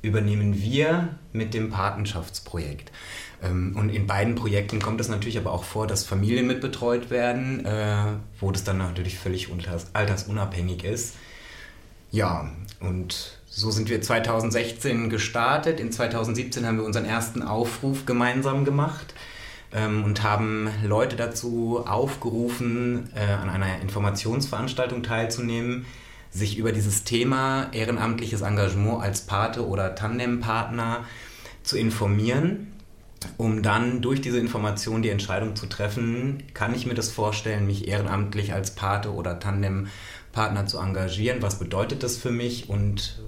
übernehmen 0.02 0.62
wir 0.62 1.16
mit 1.32 1.54
dem 1.54 1.70
Patenschaftsprojekt. 1.70 2.92
Ähm, 3.42 3.76
und 3.78 3.90
in 3.90 4.08
beiden 4.08 4.36
Projekten 4.36 4.80
kommt 4.80 5.00
es 5.00 5.08
natürlich 5.08 5.38
aber 5.38 5.52
auch 5.52 5.64
vor, 5.64 5.88
dass 5.88 6.04
Familien 6.04 6.48
mitbetreut 6.48 7.10
werden, 7.10 7.66
äh, 7.66 8.14
wo 8.40 8.52
das 8.52 8.64
dann 8.64 8.78
natürlich 8.78 9.18
völlig 9.18 9.50
altersunabhängig 9.94 10.84
ist. 10.84 11.16
Ja, 12.12 12.52
und 12.80 13.41
so 13.54 13.70
sind 13.70 13.90
wir 13.90 14.02
2016 14.02 15.10
gestartet. 15.10 15.82
In 15.82 15.92
2017 15.92 16.66
haben 16.66 16.78
wir 16.78 16.86
unseren 16.86 17.06
ersten 17.06 17.44
Aufruf 17.44 18.06
gemeinsam 18.06 18.64
gemacht 18.64 19.14
ähm, 19.74 20.06
und 20.06 20.24
haben 20.24 20.70
Leute 20.86 21.18
dazu 21.18 21.84
aufgerufen, 21.86 23.10
äh, 23.14 23.34
an 23.34 23.50
einer 23.50 23.82
Informationsveranstaltung 23.82 25.04
teilzunehmen, 25.04 25.86
sich 26.32 26.58
über 26.58 26.72
dieses 26.72 27.04
Thema 27.04 27.68
ehrenamtliches 27.74 28.40
Engagement 28.40 29.04
als 29.04 29.22
Pate 29.22 29.68
oder 29.68 29.96
Tandempartner 29.96 31.04
zu 31.64 31.78
informieren, 31.78 32.72
um 33.36 33.62
dann 33.62 34.02
durch 34.02 34.22
diese 34.22 34.40
Information 34.40 35.02
die 35.02 35.10
Entscheidung 35.10 35.58
zu 35.58 35.66
treffen, 35.66 36.42
kann 36.54 36.74
ich 36.74 36.86
mir 36.86 36.94
das 36.94 37.12
vorstellen, 37.12 37.68
mich 37.68 37.90
ehrenamtlich 37.90 38.54
als 38.54 38.72
Pate 38.72 39.14
oder 39.14 39.40
Tandempartner 39.40 40.68
zu 40.68 40.80
engagieren, 40.80 41.42
was 41.42 41.60
bedeutet 41.60 42.02
das 42.02 42.16
für 42.16 42.32
mich? 42.32 42.70
Und 42.70 43.20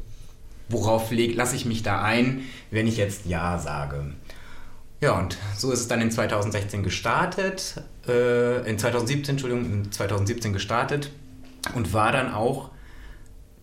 worauf 0.73 1.11
lasse 1.11 1.55
ich 1.55 1.65
mich 1.65 1.83
da 1.83 2.01
ein, 2.01 2.41
wenn 2.71 2.87
ich 2.87 2.97
jetzt 2.97 3.25
Ja 3.25 3.59
sage. 3.59 4.13
Ja, 4.99 5.19
und 5.19 5.37
so 5.57 5.71
ist 5.71 5.81
es 5.81 5.87
dann 5.87 6.01
in 6.01 6.11
2016 6.11 6.81
gestartet, 6.83 7.81
äh, 8.07 8.69
in 8.69 8.79
2017, 8.79 9.33
Entschuldigung, 9.33 9.65
in 9.65 9.91
2017 9.91 10.53
gestartet 10.53 11.11
und 11.75 11.93
war 11.93 12.11
dann 12.11 12.33
auch 12.33 12.71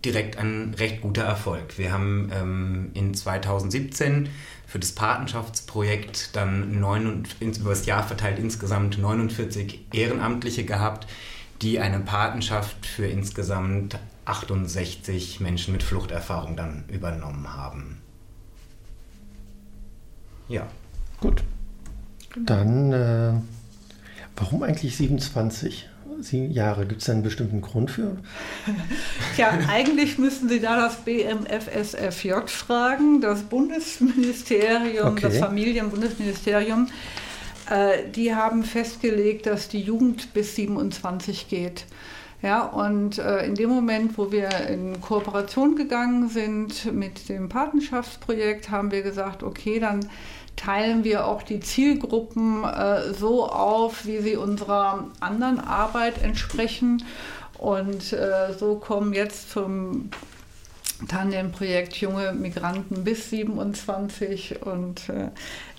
direkt 0.04 0.38
ein 0.38 0.74
recht 0.78 1.02
guter 1.02 1.24
Erfolg. 1.24 1.78
Wir 1.78 1.92
haben 1.92 2.30
ähm, 2.32 2.90
in 2.94 3.14
2017 3.14 4.28
für 4.66 4.78
das 4.78 4.92
Patenschaftsprojekt 4.92 6.36
dann 6.36 6.78
neun, 6.78 7.24
über 7.40 7.70
das 7.70 7.86
Jahr 7.86 8.02
verteilt 8.02 8.38
insgesamt 8.38 8.98
49 8.98 9.86
Ehrenamtliche 9.92 10.64
gehabt, 10.64 11.06
die 11.60 11.80
eine 11.80 12.00
Patenschaft 12.00 12.86
für 12.86 13.06
insgesamt 13.06 13.98
68 14.30 15.40
Menschen 15.40 15.72
mit 15.72 15.82
Fluchterfahrung 15.82 16.56
dann 16.56 16.84
übernommen 16.88 17.54
haben. 17.54 18.00
Ja. 20.48 20.68
Gut. 21.20 21.42
Dann, 22.36 22.92
äh, 22.92 23.32
warum 24.36 24.62
eigentlich 24.62 24.96
27 24.96 25.88
Jahre? 26.32 26.86
Gibt 26.86 27.02
es 27.02 27.10
einen 27.10 27.22
bestimmten 27.22 27.60
Grund 27.60 27.90
für? 27.90 28.16
Tja, 29.36 29.58
eigentlich 29.68 30.18
müssten 30.18 30.48
Sie 30.48 30.60
da 30.60 30.76
das 30.76 30.96
BMFSFJ 30.96 32.46
fragen, 32.46 33.20
das 33.20 33.42
Bundesministerium, 33.42 35.12
okay. 35.12 35.22
das 35.22 35.38
Familienbundesministerium. 35.38 36.88
Äh, 37.68 38.08
die 38.14 38.34
haben 38.34 38.64
festgelegt, 38.64 39.46
dass 39.46 39.68
die 39.68 39.80
Jugend 39.80 40.32
bis 40.34 40.56
27 40.56 41.48
geht. 41.48 41.86
Ja, 42.42 42.62
und 42.64 43.18
äh, 43.18 43.44
in 43.44 43.54
dem 43.54 43.68
Moment, 43.68 44.16
wo 44.16 44.32
wir 44.32 44.50
in 44.68 45.00
Kooperation 45.00 45.76
gegangen 45.76 46.28
sind 46.30 46.90
mit 46.92 47.28
dem 47.28 47.50
Patenschaftsprojekt, 47.50 48.70
haben 48.70 48.90
wir 48.90 49.02
gesagt, 49.02 49.42
okay, 49.42 49.78
dann 49.78 50.08
teilen 50.56 51.04
wir 51.04 51.26
auch 51.26 51.42
die 51.42 51.60
Zielgruppen 51.60 52.64
äh, 52.64 53.12
so 53.12 53.46
auf, 53.46 54.06
wie 54.06 54.20
sie 54.20 54.36
unserer 54.36 55.08
anderen 55.20 55.60
Arbeit 55.60 56.22
entsprechen. 56.22 57.04
Und 57.58 58.14
äh, 58.14 58.54
so 58.58 58.76
kommen 58.76 59.12
jetzt 59.12 59.50
zum 59.50 60.10
Tandem-Projekt 61.08 61.96
junge 61.96 62.32
Migranten 62.32 63.04
bis 63.04 63.30
27 63.30 64.62
und 64.62 65.08
äh, 65.08 65.28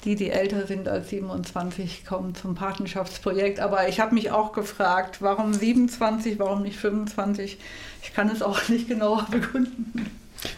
die, 0.06 0.16
die 0.16 0.32
älter 0.32 0.66
sind 0.68 0.88
als 0.88 1.10
27, 1.10 2.06
kommen 2.06 2.36
zum 2.36 2.56
Patenschaftsprojekt. 2.56 3.60
Aber 3.60 3.88
ich 3.88 4.00
habe 4.00 4.16
mich 4.16 4.32
auch 4.32 4.52
gefragt, 4.52 5.22
warum 5.22 5.54
27, 5.54 6.40
warum 6.40 6.64
nicht 6.64 6.78
25? 6.78 7.58
Ich 8.02 8.14
kann 8.14 8.30
es 8.30 8.42
auch 8.42 8.68
nicht 8.70 8.88
genauer 8.88 9.28
begründen. 9.30 10.10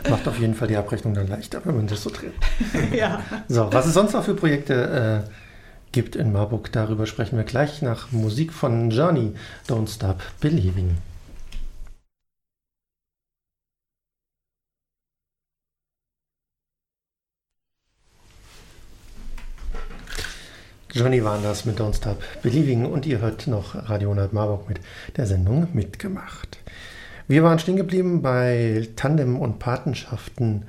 Macht 0.10 0.28
auf 0.28 0.40
jeden 0.40 0.56
Fall 0.56 0.70
die 0.70 0.78
Abrechnung 0.78 1.14
dann 1.14 1.28
leichter, 1.28 1.62
wenn 1.66 1.76
man 1.76 1.88
das 1.88 2.04
so 2.04 2.10
dreht. 2.10 2.34
ja. 2.94 3.22
So, 3.50 3.68
was 3.72 3.86
es 3.86 3.94
sonst 3.94 4.14
noch 4.14 4.24
für 4.24 4.34
Projekte 4.34 5.26
äh, 5.26 5.30
gibt 5.92 6.16
in 6.16 6.32
Marburg, 6.32 6.72
darüber 6.72 7.06
sprechen 7.06 7.38
wir 7.38 7.44
gleich 7.44 7.82
nach 7.82 8.12
Musik 8.12 8.54
von 8.54 8.92
Johnny, 8.92 9.34
Don't 9.68 9.94
Stop 9.94 10.22
Believing. 10.40 10.98
Johnny 20.94 21.24
war 21.24 21.40
das 21.42 21.66
mit 21.66 21.80
Don't 21.80 21.96
Stop 21.98 22.22
Believing 22.44 22.86
und 22.86 23.08
ihr 23.08 23.18
hört 23.18 23.48
noch 23.48 23.74
Radio 23.90 24.12
100 24.12 24.32
Marburg 24.32 24.70
mit 24.70 24.80
der 25.18 25.26
Sendung 25.26 25.68
mitgemacht. 25.74 26.60
Wir 27.28 27.44
waren 27.44 27.58
stehen 27.58 27.78
geblieben 27.78 28.22
bei 28.22 28.88
Tandem 28.96 29.40
und 29.40 29.58
Patenschaften 29.58 30.68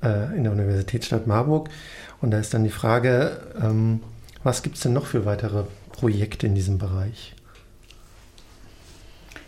äh, 0.00 0.36
in 0.36 0.44
der 0.44 0.52
Universitätsstadt 0.52 1.26
Marburg 1.26 1.70
und 2.20 2.30
da 2.30 2.38
ist 2.38 2.54
dann 2.54 2.62
die 2.62 2.70
Frage, 2.70 3.40
ähm, 3.60 4.00
was 4.44 4.62
gibt 4.62 4.76
es 4.76 4.82
denn 4.82 4.92
noch 4.92 5.06
für 5.06 5.24
weitere 5.24 5.64
Projekte 5.90 6.46
in 6.46 6.54
diesem 6.54 6.78
Bereich? 6.78 7.34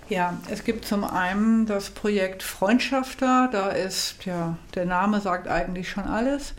Ja, 0.08 0.40
es 0.50 0.64
gibt 0.64 0.86
zum 0.86 1.04
einen 1.04 1.66
das 1.66 1.90
Projekt 1.90 2.42
Freundschafter, 2.42 3.48
da 3.52 3.68
ist 3.68 4.24
ja, 4.24 4.58
der 4.74 4.86
Name 4.86 5.20
sagt 5.20 5.46
eigentlich 5.46 5.88
schon 5.88 6.02
alles 6.02 6.54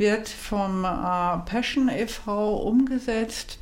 wird 0.00 0.30
vom 0.30 0.84
äh, 0.84 1.38
Passion 1.44 1.88
e.V. 1.90 2.56
umgesetzt. 2.56 3.58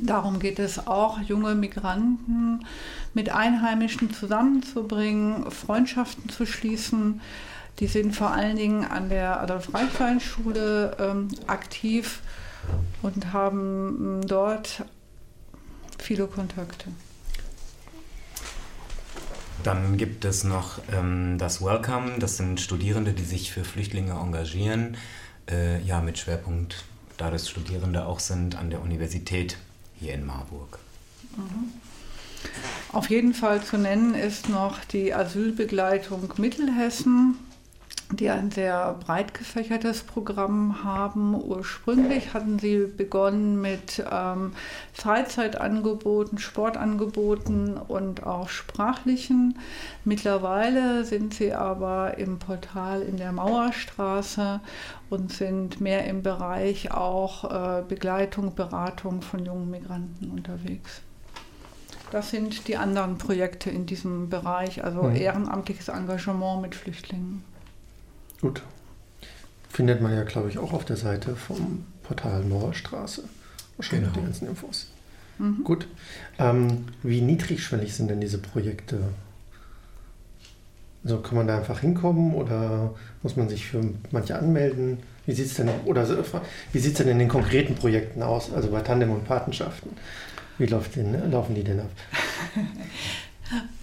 Darum 0.00 0.38
geht 0.38 0.58
es 0.58 0.86
auch, 0.86 1.20
junge 1.20 1.54
Migranten 1.54 2.64
mit 3.12 3.30
Einheimischen 3.30 4.14
zusammenzubringen, 4.14 5.50
Freundschaften 5.50 6.30
zu 6.30 6.46
schließen. 6.46 7.20
Die 7.80 7.86
sind 7.86 8.16
vor 8.16 8.30
allen 8.30 8.56
Dingen 8.56 8.84
an 8.84 9.10
der 9.10 9.40
Adolf-Reichwein-Schule 9.42 10.96
ähm, 10.98 11.28
aktiv 11.46 12.20
und 13.02 13.34
haben 13.34 14.20
ähm, 14.22 14.26
dort 14.26 14.84
viele 15.98 16.26
Kontakte. 16.28 16.86
Dann 19.62 19.98
gibt 19.98 20.24
es 20.24 20.44
noch 20.44 20.80
ähm, 20.90 21.36
das 21.36 21.60
Welcome, 21.62 22.18
das 22.18 22.38
sind 22.38 22.58
Studierende, 22.58 23.12
die 23.12 23.24
sich 23.24 23.52
für 23.52 23.64
Flüchtlinge 23.64 24.12
engagieren 24.12 24.96
äh, 25.50 25.80
ja, 25.82 26.00
mit 26.00 26.18
Schwerpunkt, 26.18 26.84
da 27.16 27.30
das 27.30 27.48
Studierende 27.48 28.06
auch 28.06 28.20
sind, 28.20 28.56
an 28.56 28.70
der 28.70 28.82
Universität 28.82 29.56
hier 29.98 30.14
in 30.14 30.26
Marburg. 30.26 30.78
Mhm. 31.36 31.72
Auf 32.92 33.08
jeden 33.08 33.34
Fall 33.34 33.62
zu 33.62 33.78
nennen 33.78 34.14
ist 34.14 34.48
noch 34.48 34.84
die 34.84 35.14
Asylbegleitung 35.14 36.32
Mittelhessen. 36.36 37.38
Die 38.16 38.30
ein 38.30 38.50
sehr 38.50 38.94
breit 39.04 39.34
gefächertes 39.34 40.02
Programm 40.02 40.84
haben. 40.84 41.34
Ursprünglich 41.34 42.34
hatten 42.34 42.58
sie 42.58 42.86
begonnen 42.86 43.60
mit 43.60 44.04
ähm, 44.10 44.52
Freizeitangeboten, 44.92 46.38
Sportangeboten 46.38 47.76
und 47.76 48.24
auch 48.26 48.48
sprachlichen. 48.48 49.58
Mittlerweile 50.04 51.04
sind 51.04 51.34
sie 51.34 51.52
aber 51.54 52.18
im 52.18 52.38
Portal 52.38 53.02
in 53.02 53.16
der 53.16 53.32
Mauerstraße 53.32 54.60
und 55.10 55.32
sind 55.32 55.80
mehr 55.80 56.06
im 56.06 56.22
Bereich 56.22 56.92
auch 56.92 57.44
äh, 57.44 57.82
Begleitung, 57.82 58.54
Beratung 58.54 59.22
von 59.22 59.44
jungen 59.44 59.70
Migranten 59.70 60.30
unterwegs. 60.30 61.02
Das 62.10 62.30
sind 62.30 62.68
die 62.68 62.76
anderen 62.76 63.16
Projekte 63.16 63.70
in 63.70 63.86
diesem 63.86 64.28
Bereich, 64.28 64.84
also 64.84 65.04
mhm. 65.04 65.16
ehrenamtliches 65.16 65.88
Engagement 65.88 66.60
mit 66.60 66.74
Flüchtlingen. 66.74 67.42
Gut. 68.42 68.62
Findet 69.70 70.02
man 70.02 70.14
ja, 70.14 70.24
glaube 70.24 70.50
ich, 70.50 70.58
auch 70.58 70.74
auf 70.74 70.84
der 70.84 70.96
Seite 70.96 71.34
vom 71.34 71.86
Portal 72.02 72.42
Mauerstraße. 72.42 73.24
Wahrscheinlich 73.76 74.10
genau. 74.10 74.20
die 74.20 74.26
ganzen 74.26 74.48
Infos. 74.48 74.88
Mhm. 75.38 75.64
Gut. 75.64 75.88
Ähm, 76.38 76.88
wie 77.02 77.22
niedrigschwellig 77.22 77.94
sind 77.94 78.08
denn 78.08 78.20
diese 78.20 78.36
Projekte? 78.36 79.00
Also 81.04 81.20
kann 81.20 81.36
man 81.36 81.46
da 81.46 81.56
einfach 81.56 81.80
hinkommen 81.80 82.34
oder 82.34 82.94
muss 83.22 83.36
man 83.36 83.48
sich 83.48 83.66
für 83.66 83.82
manche 84.10 84.38
anmelden? 84.38 84.98
Wie 85.24 85.32
sieht 85.32 85.46
es 85.46 85.54
denn, 85.54 85.68
oder 85.84 86.06
wie 86.72 86.78
sieht's 86.78 86.98
denn 86.98 87.08
in 87.08 87.18
den 87.18 87.28
konkreten 87.28 87.74
Projekten 87.74 88.22
aus, 88.22 88.52
also 88.52 88.70
bei 88.70 88.80
Tandem 88.80 89.10
und 89.10 89.24
Patenschaften? 89.24 89.92
Wie 90.58 90.66
läuft 90.66 90.96
denn, 90.96 91.30
laufen 91.30 91.54
die 91.54 91.64
denn 91.64 91.80
ab? 91.80 91.90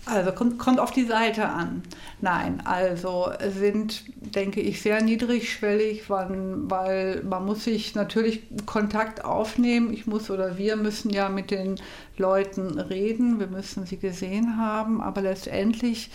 Also 0.05 0.31
kommt, 0.31 0.57
kommt 0.57 0.79
auf 0.79 0.91
die 0.91 1.05
Seite 1.05 1.47
an. 1.47 1.83
Nein, 2.21 2.61
also 2.65 3.31
sind, 3.51 4.03
denke 4.35 4.59
ich, 4.59 4.81
sehr 4.81 5.03
niedrigschwellig, 5.03 6.09
weil, 6.09 6.29
weil 6.63 7.23
man 7.23 7.45
muss 7.45 7.65
sich 7.65 7.93
natürlich 7.93 8.41
Kontakt 8.65 9.23
aufnehmen. 9.23 9.93
Ich 9.93 10.07
muss 10.07 10.31
oder 10.31 10.57
wir 10.57 10.75
müssen 10.77 11.11
ja 11.11 11.29
mit 11.29 11.51
den 11.51 11.75
Leuten 12.17 12.79
reden, 12.79 13.39
wir 13.39 13.47
müssen 13.47 13.85
sie 13.85 13.97
gesehen 13.97 14.57
haben, 14.57 15.01
aber 15.01 15.21
letztendlich 15.21 16.09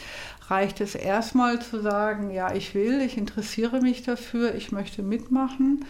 reicht 0.49 0.81
es 0.81 0.95
erstmal 0.95 1.61
zu 1.63 1.81
sagen, 1.81 2.31
ja, 2.31 2.53
ich 2.53 2.75
will, 2.75 3.01
ich 3.01 3.17
interessiere 3.17 3.81
mich 3.81 4.03
dafür, 4.03 4.55
ich 4.55 4.73
möchte 4.73 5.03
mitmachen. 5.03 5.85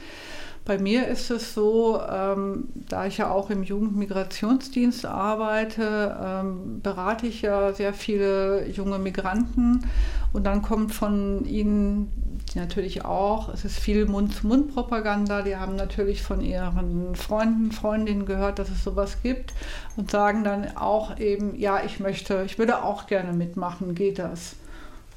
Bei 0.65 0.79
mir 0.79 1.09
ist 1.09 1.31
es 1.31 1.53
so, 1.53 2.01
ähm, 2.11 2.69
da 2.89 3.07
ich 3.07 3.19
ja 3.19 3.31
auch 3.31 3.51
im 3.51 3.63
Jugendmigrationsdienst 3.63 5.05
arbeite, 5.05 6.17
ähm, 6.23 6.81
berate 6.81 7.27
ich 7.27 7.43
ja 7.43 7.75
sehr 7.75 7.93
viele 7.93 8.67
junge 8.71 8.99
Migranten 8.99 9.87
und 10.33 10.45
dann 10.45 10.63
kommt 10.63 10.95
von 10.95 11.45
ihnen 11.45 12.11
natürlich 12.55 13.05
auch, 13.05 13.53
es 13.53 13.67
ist 13.67 13.79
viel 13.79 14.07
Mund-zu-Mund-Propaganda, 14.07 15.43
die 15.43 15.57
haben 15.57 15.77
natürlich 15.77 16.23
von 16.23 16.41
ihren 16.41 17.15
Freunden, 17.15 17.71
Freundinnen 17.71 18.25
gehört, 18.25 18.59
dass 18.59 18.71
es 18.71 18.83
sowas 18.85 19.19
gibt 19.23 19.53
und 19.97 20.11
sagen 20.11 20.45
dann 20.45 20.77
auch 20.77 21.19
eben, 21.19 21.59
ja, 21.59 21.85
ich 21.85 22.01
möchte, 22.01 22.43
ich 22.47 22.59
würde 22.59 22.83
auch 22.83 23.07
gerne 23.07 23.33
mitmachen, 23.33 23.95
geht 23.95 24.19
das? 24.19 24.57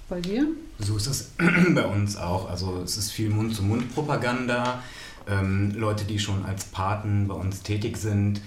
Bei 0.10 0.22
dir? 0.22 0.48
So 0.80 0.96
ist 0.96 1.08
es 1.08 1.32
bei 1.76 1.86
uns 1.86 2.16
auch. 2.16 2.50
Also 2.50 2.82
es 2.82 2.96
ist 2.96 3.12
viel 3.12 3.30
Mund-zu-Mund-Propaganda. 3.30 4.82
Ähm, 5.28 5.74
Leute, 5.76 6.06
die 6.06 6.20
schon 6.20 6.46
als 6.46 6.66
Paten 6.66 7.28
bei 7.28 7.36
uns 7.36 7.64
tätig 7.64 7.98
sind, 7.98 8.42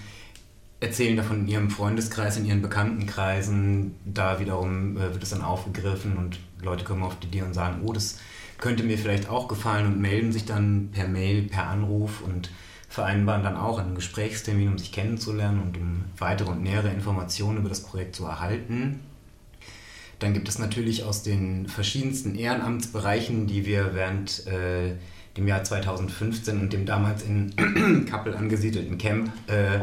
erzählen 0.79 1.15
davon 1.15 1.41
in 1.41 1.47
ihrem 1.47 1.69
Freundeskreis, 1.69 2.37
in 2.37 2.45
ihren 2.45 2.61
Bekanntenkreisen. 2.61 3.95
Da 4.05 4.39
wiederum 4.39 4.97
äh, 4.97 5.13
wird 5.13 5.23
es 5.23 5.29
dann 5.29 5.41
aufgegriffen 5.41 6.17
und 6.17 6.39
Leute 6.61 6.83
kommen 6.83 7.03
auf 7.03 7.19
die 7.19 7.27
Idee 7.27 7.43
und 7.43 7.53
sagen, 7.53 7.81
oh, 7.85 7.93
das 7.93 8.19
könnte 8.57 8.83
mir 8.83 8.97
vielleicht 8.97 9.29
auch 9.29 9.47
gefallen 9.47 9.87
und 9.87 10.01
melden 10.01 10.31
sich 10.31 10.45
dann 10.45 10.89
per 10.91 11.07
Mail, 11.07 11.43
per 11.43 11.67
Anruf 11.67 12.21
und 12.21 12.51
vereinbaren 12.89 13.43
dann 13.43 13.57
auch 13.57 13.79
einen 13.79 13.95
Gesprächstermin, 13.95 14.69
um 14.69 14.77
sich 14.77 14.91
kennenzulernen 14.91 15.61
und 15.61 15.77
um 15.77 16.03
weitere 16.17 16.51
und 16.51 16.61
nähere 16.61 16.89
Informationen 16.89 17.59
über 17.59 17.69
das 17.69 17.83
Projekt 17.83 18.15
zu 18.15 18.25
erhalten. 18.25 18.99
Dann 20.19 20.33
gibt 20.33 20.49
es 20.49 20.59
natürlich 20.59 21.03
aus 21.03 21.23
den 21.23 21.67
verschiedensten 21.67 22.35
Ehrenamtsbereichen, 22.35 23.47
die 23.47 23.65
wir 23.65 23.95
während 23.95 24.45
äh, 24.45 24.95
dem 25.37 25.47
Jahr 25.47 25.63
2015 25.63 26.59
und 26.59 26.73
dem 26.73 26.85
damals 26.85 27.23
in 27.23 28.05
Kappel 28.09 28.35
angesiedelten 28.35 28.97
Camp 28.97 29.31
äh, 29.47 29.79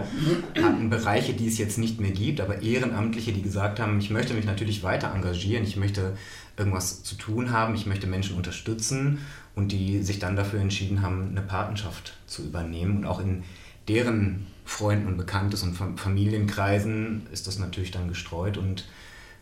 hatten 0.62 0.90
Bereiche, 0.90 1.32
die 1.32 1.48
es 1.48 1.56
jetzt 1.56 1.78
nicht 1.78 2.00
mehr 2.00 2.10
gibt, 2.10 2.40
aber 2.40 2.62
Ehrenamtliche, 2.62 3.32
die 3.32 3.42
gesagt 3.42 3.80
haben, 3.80 3.98
ich 3.98 4.10
möchte 4.10 4.34
mich 4.34 4.44
natürlich 4.44 4.82
weiter 4.82 5.12
engagieren, 5.14 5.64
ich 5.64 5.76
möchte 5.76 6.16
irgendwas 6.56 7.02
zu 7.02 7.14
tun 7.14 7.50
haben, 7.50 7.74
ich 7.74 7.86
möchte 7.86 8.06
Menschen 8.06 8.36
unterstützen 8.36 9.18
und 9.54 9.72
die 9.72 10.02
sich 10.02 10.18
dann 10.18 10.36
dafür 10.36 10.60
entschieden 10.60 11.02
haben, 11.02 11.30
eine 11.30 11.42
Patenschaft 11.42 12.14
zu 12.26 12.44
übernehmen. 12.44 12.98
Und 12.98 13.06
auch 13.06 13.20
in 13.20 13.42
deren 13.88 14.46
Freunden 14.64 15.06
und 15.06 15.16
Bekanntes 15.16 15.62
und 15.62 15.74
Familienkreisen 15.74 17.26
ist 17.32 17.46
das 17.46 17.58
natürlich 17.58 17.90
dann 17.90 18.08
gestreut 18.08 18.58
und 18.58 18.86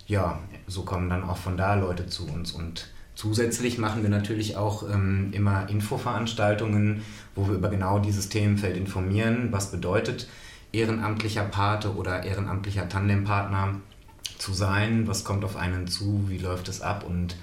ja, 0.07 0.39
so 0.69 0.83
kommen 0.83 1.11
dann 1.11 1.25
auch 1.25 1.37
von 1.37 1.57
da 1.57 1.75
Leute 1.75 2.07
zu 2.07 2.29
uns 2.29 2.53
und 2.53 2.89
Zusätzlich 3.17 3.79
machen 3.79 4.03
wir 4.03 4.11
natürlich 4.11 4.59
auch 4.59 4.89
ähm, 4.91 5.31
immer 5.33 5.71
Infoveranstaltungen, 5.71 7.03
wo 7.35 7.49
wir 7.49 7.55
über 7.55 7.71
genau 7.71 7.99
dieses 7.99 8.29
Themenfeld 8.29 8.77
informieren. 8.77 9.49
Was 9.53 9.71
bedeutet 9.71 10.29
ehrenamtlicher 10.71 11.45
Pate 11.45 11.97
oder 11.97 12.25
ehrenamtlicher 12.25 12.91
Tandempartner 12.91 13.81
zu 14.37 14.53
sein? 14.53 15.09
Was 15.09 15.25
kommt 15.25 15.47
auf 15.47 15.57
einen 15.57 15.87
zu? 15.87 16.27
Wie 16.29 16.37
läuft 16.37 16.69
es 16.69 16.83
ab? 16.83 17.07
Und 17.09 17.37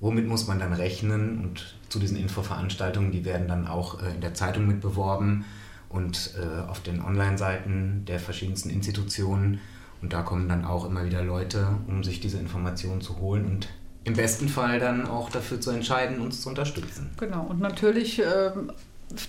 womit 0.00 0.26
muss 0.26 0.48
man 0.48 0.58
dann 0.58 0.72
rechnen? 0.72 1.38
Und 1.44 1.76
zu 1.88 2.00
diesen 2.00 2.16
Infoveranstaltungen, 2.16 3.12
die 3.12 3.24
werden 3.24 3.46
dann 3.46 3.68
auch 3.68 4.02
äh, 4.02 4.14
in 4.16 4.20
der 4.20 4.34
Zeitung 4.34 4.66
mit 4.66 4.80
beworben 4.80 5.44
und 5.90 6.34
äh, 6.36 6.68
auf 6.68 6.80
den 6.80 7.00
Online-Seiten 7.00 8.04
der 8.04 8.18
verschiedensten 8.18 8.68
Institutionen. 8.68 9.60
Und 10.02 10.12
da 10.12 10.22
kommen 10.22 10.48
dann 10.48 10.64
auch 10.64 10.84
immer 10.86 11.04
wieder 11.04 11.22
Leute, 11.22 11.68
um 11.86 12.02
sich 12.02 12.18
diese 12.18 12.38
Informationen 12.38 13.00
zu 13.00 13.18
holen 13.18 13.44
und 13.44 13.68
im 14.04 14.14
besten 14.14 14.48
Fall 14.48 14.78
dann 14.78 15.06
auch 15.06 15.30
dafür 15.30 15.60
zu 15.60 15.70
entscheiden, 15.70 16.20
uns 16.20 16.42
zu 16.42 16.48
unterstützen. 16.48 17.10
Genau, 17.18 17.46
und 17.48 17.60
natürlich 17.60 18.20
ähm, 18.20 18.70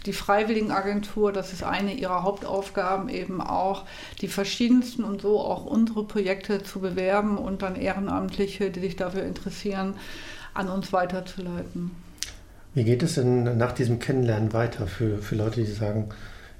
die 0.06 0.14
Freiwilligenagentur, 0.14 1.32
das 1.32 1.54
ist 1.54 1.64
eine 1.64 1.94
ihrer 1.94 2.24
Hauptaufgaben, 2.24 3.10
eben 3.10 3.42
auch 3.42 3.86
die 4.22 4.28
verschiedensten 4.28 5.04
und 5.04 5.22
so 5.22 5.40
auch 5.40 5.66
unsere 5.66 6.04
Projekte 6.06 6.64
zu 6.64 6.80
bewerben 6.80 7.38
und 7.38 7.62
dann 7.62 7.76
Ehrenamtliche, 7.76 8.70
die 8.70 8.80
sich 8.80 8.96
dafür 8.96 9.24
interessieren, 9.24 9.96
an 10.54 10.70
uns 10.70 10.92
weiterzuleiten. 10.94 11.92
Wie 12.74 12.84
geht 12.84 13.04
es 13.04 13.16
denn 13.16 13.58
nach 13.58 13.72
diesem 13.72 14.00
Kennenlernen 14.00 14.52
weiter 14.52 14.88
für, 14.88 15.20
für 15.20 15.36
Leute, 15.36 15.62
die 15.64 15.72
sagen, 15.72 16.10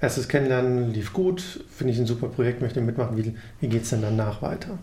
erstes 0.00 0.28
Kennenlernen 0.28 0.92
lief 0.92 1.12
gut, 1.12 1.64
finde 1.70 1.92
ich 1.92 1.98
ein 1.98 2.06
super 2.06 2.28
Projekt, 2.28 2.62
möchte 2.62 2.80
mitmachen, 2.80 3.16
wie, 3.16 3.34
wie 3.60 3.68
geht 3.68 3.82
es 3.82 3.90
denn 3.90 4.02
danach 4.02 4.40
weiter? 4.40 4.78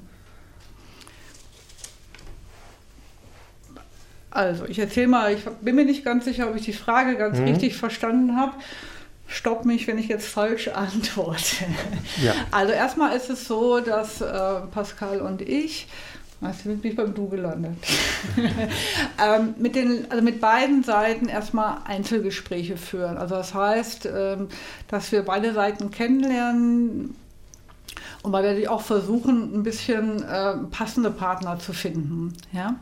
Also, 4.33 4.65
ich 4.65 4.79
erzähle 4.79 5.07
mal, 5.07 5.31
ich 5.31 5.43
bin 5.61 5.75
mir 5.75 5.85
nicht 5.85 6.03
ganz 6.03 6.25
sicher, 6.25 6.49
ob 6.49 6.55
ich 6.55 6.63
die 6.63 6.73
Frage 6.73 7.15
ganz 7.17 7.37
mhm. 7.37 7.45
richtig 7.45 7.75
verstanden 7.75 8.35
habe. 8.35 8.53
Stopp 9.27 9.63
mich, 9.63 9.87
wenn 9.87 9.99
ich 9.99 10.07
jetzt 10.07 10.27
falsch 10.27 10.69
antworte. 10.69 11.65
Ja. 12.23 12.33
Also 12.51 12.73
erstmal 12.73 13.15
ist 13.15 13.29
es 13.29 13.47
so, 13.47 13.79
dass 13.79 14.21
äh, 14.21 14.25
Pascal 14.71 15.21
und 15.21 15.41
ich, 15.41 15.87
was 16.41 16.57
bin 16.63 16.79
ich 16.83 16.95
beim 16.95 17.13
Du 17.13 17.29
gelandet, 17.29 17.77
ähm, 19.23 19.53
mit, 19.57 19.75
den, 19.75 20.09
also 20.09 20.23
mit 20.23 20.41
beiden 20.41 20.83
Seiten 20.83 21.29
erstmal 21.29 21.77
Einzelgespräche 21.85 22.75
führen. 22.75 23.17
Also 23.17 23.35
das 23.35 23.53
heißt, 23.53 24.07
ähm, 24.13 24.49
dass 24.87 25.11
wir 25.11 25.23
beide 25.23 25.53
Seiten 25.53 25.91
kennenlernen, 25.91 27.15
und 28.23 28.31
weil 28.31 28.57
wir 28.57 28.71
auch 28.71 28.81
versuchen, 28.81 29.53
ein 29.53 29.63
bisschen 29.63 30.23
äh, 30.23 30.53
passende 30.71 31.11
Partner 31.11 31.59
zu 31.59 31.73
finden. 31.73 32.33
Ja? 32.53 32.77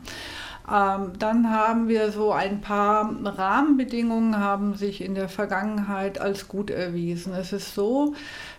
Ähm, 0.72 1.12
dann 1.18 1.50
haben 1.50 1.88
wir 1.88 2.12
so 2.12 2.32
ein 2.32 2.62
paar 2.62 3.14
Rahmenbedingungen 3.22 4.38
haben 4.38 4.74
sich 4.74 5.02
in 5.02 5.14
der 5.14 5.28
Vergangenheit 5.28 6.18
als 6.18 6.48
gut 6.48 6.70
erwiesen. 6.70 7.34
Es 7.34 7.52
ist 7.52 7.74
so, 7.74 8.14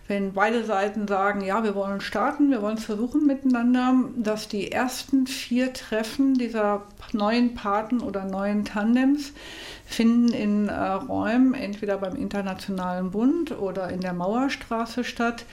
wenn 0.07 0.33
beide 0.33 0.65
Seiten 0.65 1.07
sagen, 1.07 1.41
ja, 1.41 1.63
wir 1.63 1.75
wollen 1.75 2.01
starten, 2.01 2.51
wir 2.51 2.61
wollen 2.61 2.77
es 2.77 2.83
versuchen 2.83 3.25
miteinander, 3.25 3.95
dass 4.17 4.49
die 4.49 4.71
ersten 4.71 5.27
vier 5.27 5.71
Treffen 5.71 6.33
dieser 6.33 6.83
neuen 7.13 7.55
Paten 7.55 8.01
oder 8.01 8.25
neuen 8.25 8.65
Tandems 8.65 9.31
finden 9.85 10.33
in 10.33 10.67
äh, 10.67 10.73
Räumen, 10.73 11.53
entweder 11.53 11.97
beim 11.97 12.15
Internationalen 12.15 13.11
Bund 13.11 13.57
oder 13.57 13.89
in 13.89 14.01
der 14.01 14.13
Mauerstraße 14.13 15.03
statt, 15.03 15.45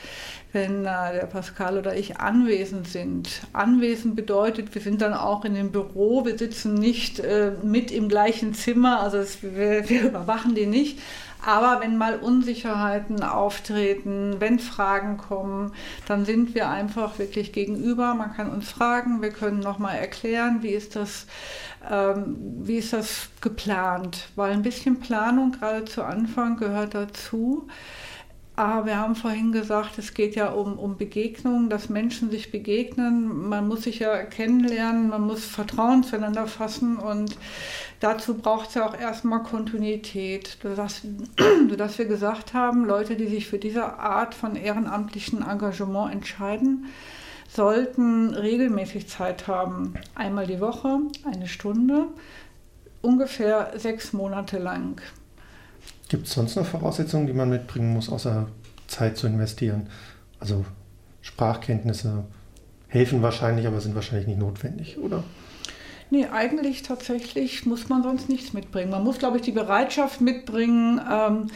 wenn 0.52 0.80
äh, 0.80 1.12
der 1.12 1.28
Pascal 1.30 1.78
oder 1.78 1.96
ich 1.96 2.18
anwesend 2.18 2.88
sind. 2.88 3.42
Anwesend 3.52 4.16
bedeutet, 4.16 4.74
wir 4.74 4.82
sind 4.82 5.00
dann 5.00 5.14
auch 5.14 5.44
in 5.44 5.54
dem 5.54 5.70
Büro, 5.70 6.24
wir 6.24 6.36
sitzen 6.36 6.74
nicht 6.74 7.20
äh, 7.20 7.52
mit 7.62 7.92
im 7.92 8.08
gleichen 8.08 8.54
Zimmer, 8.54 9.00
also 9.00 9.18
es, 9.18 9.42
wir, 9.42 9.88
wir, 9.88 10.02
überwachen 10.02 10.54
die 10.54 10.66
nicht, 10.66 10.98
Aber 11.44 11.81
wenn 11.81 11.96
mal 11.96 12.16
Unsicherheiten 12.16 13.22
auftreten, 13.22 14.37
wenn 14.38 14.59
Fragen 14.59 15.16
kommen, 15.16 15.72
dann 16.07 16.24
sind 16.24 16.55
wir 16.55 16.68
einfach 16.68 17.18
wirklich 17.18 17.53
gegenüber. 17.53 18.14
Man 18.14 18.35
kann 18.35 18.50
uns 18.50 18.68
fragen, 18.68 19.22
wir 19.22 19.31
können 19.31 19.61
nochmal 19.61 19.96
erklären, 19.96 20.62
wie 20.62 20.70
ist 20.70 20.96
das, 20.96 21.26
ähm, 21.90 22.37
wie 22.62 22.76
ist 22.76 22.92
das 22.92 23.29
geplant. 23.40 24.29
Weil 24.37 24.53
ein 24.53 24.62
bisschen 24.62 25.00
Planung 25.00 25.53
gerade 25.53 25.85
zu 25.87 26.05
Anfang 26.05 26.57
gehört 26.57 26.94
dazu. 26.94 27.68
Aber 28.61 28.85
wir 28.85 28.99
haben 28.99 29.14
vorhin 29.16 29.53
gesagt, 29.53 29.96
es 29.96 30.12
geht 30.12 30.35
ja 30.35 30.51
um, 30.51 30.79
um 30.79 30.99
Begegnungen, 30.99 31.70
dass 31.70 31.88
Menschen 31.88 32.31
sich 32.31 32.51
begegnen. 32.51 33.49
Man 33.49 33.66
muss 33.66 33.85
sich 33.85 34.01
ja 34.01 34.23
kennenlernen, 34.25 35.09
man 35.09 35.23
muss 35.23 35.46
Vertrauen 35.46 36.03
zueinander 36.03 36.46
fassen 36.46 36.99
und 36.99 37.38
dazu 38.01 38.35
braucht 38.35 38.68
es 38.68 38.75
ja 38.75 38.87
auch 38.87 38.94
erstmal 38.94 39.42
Kontinuität. 39.44 40.59
Sodass, 40.62 41.01
sodass 41.70 41.96
wir 41.96 42.05
gesagt 42.05 42.53
haben, 42.53 42.85
Leute, 42.85 43.16
die 43.16 43.29
sich 43.29 43.49
für 43.49 43.57
diese 43.57 43.99
Art 43.99 44.35
von 44.35 44.57
ehrenamtlichen 44.57 45.40
Engagement 45.40 46.12
entscheiden, 46.12 46.85
sollten 47.49 48.35
regelmäßig 48.35 49.09
Zeit 49.09 49.49
haben. 49.49 49.94
Einmal 50.14 50.46
die 50.46 50.61
Woche, 50.61 50.99
eine 51.25 51.49
Stunde, 51.49 52.09
ungefähr 53.01 53.73
sechs 53.77 54.12
Monate 54.12 54.59
lang. 54.59 55.01
Gibt 56.11 56.27
es 56.27 56.33
sonst 56.33 56.57
noch 56.57 56.66
Voraussetzungen, 56.66 57.29
die 57.29 57.33
man 57.33 57.49
mitbringen 57.49 57.92
muss, 57.92 58.11
außer 58.11 58.49
Zeit 58.88 59.16
zu 59.16 59.29
investieren? 59.29 59.87
Also 60.40 60.64
Sprachkenntnisse 61.23 62.25
helfen 62.88 63.23
wahrscheinlich, 63.23 63.68
aber 63.68 63.81
sind 63.81 63.94
wahrscheinlich 63.94 64.27
nicht 64.27 64.40
notwendig, 64.40 64.99
oder? 64.99 65.23
Nee, 66.11 66.27
eigentlich 66.27 66.83
tatsächlich 66.83 67.64
muss 67.64 67.88
man 67.88 68.03
sonst 68.03 68.29
nichts 68.29 68.53
mitbringen. 68.53 68.90
Man 68.90 69.05
muss, 69.05 69.20
glaube 69.20 69.37
ich, 69.37 69.44
die 69.44 69.53
Bereitschaft 69.53 70.20
mitbringen, 70.20 71.01
ähm, 71.09 71.46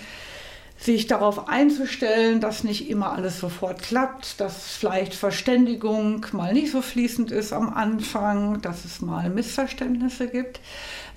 sich 0.78 1.08
darauf 1.08 1.48
einzustellen, 1.48 2.40
dass 2.40 2.62
nicht 2.62 2.88
immer 2.88 3.12
alles 3.12 3.40
sofort 3.40 3.82
klappt, 3.82 4.40
dass 4.40 4.76
vielleicht 4.76 5.14
Verständigung 5.14 6.24
mal 6.30 6.52
nicht 6.52 6.70
so 6.70 6.80
fließend 6.80 7.32
ist 7.32 7.52
am 7.52 7.72
Anfang, 7.74 8.60
dass 8.60 8.84
es 8.84 9.00
mal 9.00 9.30
Missverständnisse 9.30 10.28
gibt. 10.28 10.60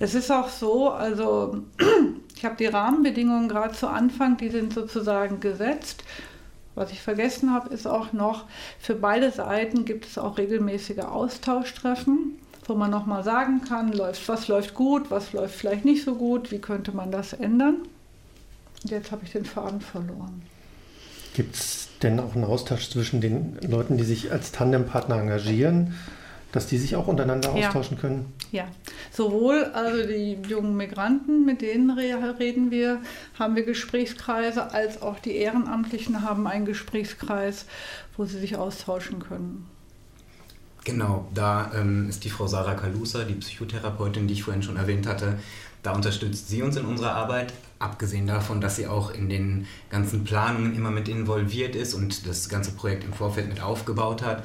Es 0.00 0.14
ist 0.14 0.30
auch 0.30 0.48
so, 0.48 0.90
also 0.90 1.62
ich 2.36 2.44
habe 2.44 2.56
die 2.56 2.66
Rahmenbedingungen 2.66 3.48
gerade 3.48 3.74
zu 3.74 3.88
Anfang, 3.88 4.36
die 4.36 4.48
sind 4.48 4.72
sozusagen 4.72 5.40
gesetzt. 5.40 6.04
Was 6.74 6.92
ich 6.92 7.02
vergessen 7.02 7.52
habe, 7.52 7.74
ist 7.74 7.88
auch 7.88 8.12
noch, 8.12 8.44
für 8.78 8.94
beide 8.94 9.32
Seiten 9.32 9.84
gibt 9.84 10.06
es 10.06 10.16
auch 10.16 10.38
regelmäßige 10.38 11.00
Austauschtreffen, 11.00 12.38
wo 12.66 12.74
man 12.74 12.90
nochmal 12.90 13.24
sagen 13.24 13.62
kann, 13.68 13.92
läuft, 13.92 14.28
was 14.28 14.46
läuft 14.46 14.74
gut, 14.74 15.10
was 15.10 15.32
läuft 15.32 15.56
vielleicht 15.56 15.84
nicht 15.84 16.04
so 16.04 16.14
gut, 16.14 16.52
wie 16.52 16.60
könnte 16.60 16.92
man 16.92 17.10
das 17.10 17.32
ändern. 17.32 17.78
Und 18.84 18.90
jetzt 18.92 19.10
habe 19.10 19.24
ich 19.24 19.32
den 19.32 19.44
Faden 19.44 19.80
verloren. 19.80 20.42
Gibt 21.34 21.56
es 21.56 21.88
denn 22.02 22.20
auch 22.20 22.36
einen 22.36 22.44
Austausch 22.44 22.90
zwischen 22.90 23.20
den 23.20 23.58
Leuten, 23.60 23.96
die 23.96 24.04
sich 24.04 24.30
als 24.30 24.52
Tandempartner 24.52 25.16
engagieren? 25.16 25.94
Dass 26.52 26.66
die 26.66 26.78
sich 26.78 26.96
auch 26.96 27.06
untereinander 27.06 27.54
ja. 27.56 27.66
austauschen 27.66 27.98
können? 27.98 28.32
Ja, 28.52 28.64
sowohl 29.10 29.64
also 29.64 30.06
die 30.06 30.38
jungen 30.48 30.76
Migranten, 30.76 31.44
mit 31.44 31.60
denen 31.60 31.90
reden 31.90 32.70
wir, 32.70 33.00
haben 33.38 33.56
wir 33.56 33.64
Gesprächskreise, 33.64 34.72
als 34.72 35.02
auch 35.02 35.18
die 35.18 35.36
Ehrenamtlichen 35.36 36.22
haben 36.22 36.46
einen 36.46 36.64
Gesprächskreis, 36.64 37.66
wo 38.16 38.24
sie 38.24 38.38
sich 38.38 38.56
austauschen 38.56 39.18
können. 39.20 39.66
Genau, 40.84 41.28
da 41.34 41.70
ähm, 41.74 42.08
ist 42.08 42.24
die 42.24 42.30
Frau 42.30 42.46
Sarah 42.46 42.74
Kalusa, 42.74 43.24
die 43.24 43.34
Psychotherapeutin, 43.34 44.26
die 44.26 44.34
ich 44.34 44.44
vorhin 44.44 44.62
schon 44.62 44.76
erwähnt 44.76 45.06
hatte, 45.06 45.38
da 45.82 45.92
unterstützt 45.92 46.48
sie 46.48 46.62
uns 46.62 46.76
in 46.76 46.86
unserer 46.86 47.12
Arbeit, 47.12 47.52
abgesehen 47.78 48.26
davon, 48.26 48.60
dass 48.60 48.76
sie 48.76 48.86
auch 48.86 49.12
in 49.12 49.28
den 49.28 49.66
ganzen 49.90 50.24
Planungen 50.24 50.74
immer 50.74 50.90
mit 50.90 51.08
involviert 51.08 51.76
ist 51.76 51.94
und 51.94 52.26
das 52.26 52.48
ganze 52.48 52.72
Projekt 52.72 53.04
im 53.04 53.12
Vorfeld 53.12 53.48
mit 53.48 53.62
aufgebaut 53.62 54.22
hat 54.22 54.42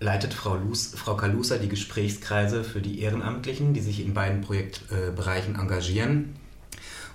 leitet 0.00 0.34
Frau, 0.34 0.56
Luz, 0.56 0.92
Frau 0.96 1.16
Kalusa 1.16 1.58
die 1.58 1.68
Gesprächskreise 1.68 2.64
für 2.64 2.80
die 2.80 3.00
Ehrenamtlichen, 3.00 3.74
die 3.74 3.80
sich 3.80 4.04
in 4.04 4.14
beiden 4.14 4.40
Projektbereichen 4.40 5.56
engagieren. 5.56 6.36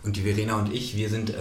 Und 0.04 0.16
die 0.16 0.22
Verena 0.22 0.56
und 0.58 0.74
ich, 0.74 0.96
wir 0.96 1.10
sind 1.10 1.32
äh, 1.32 1.36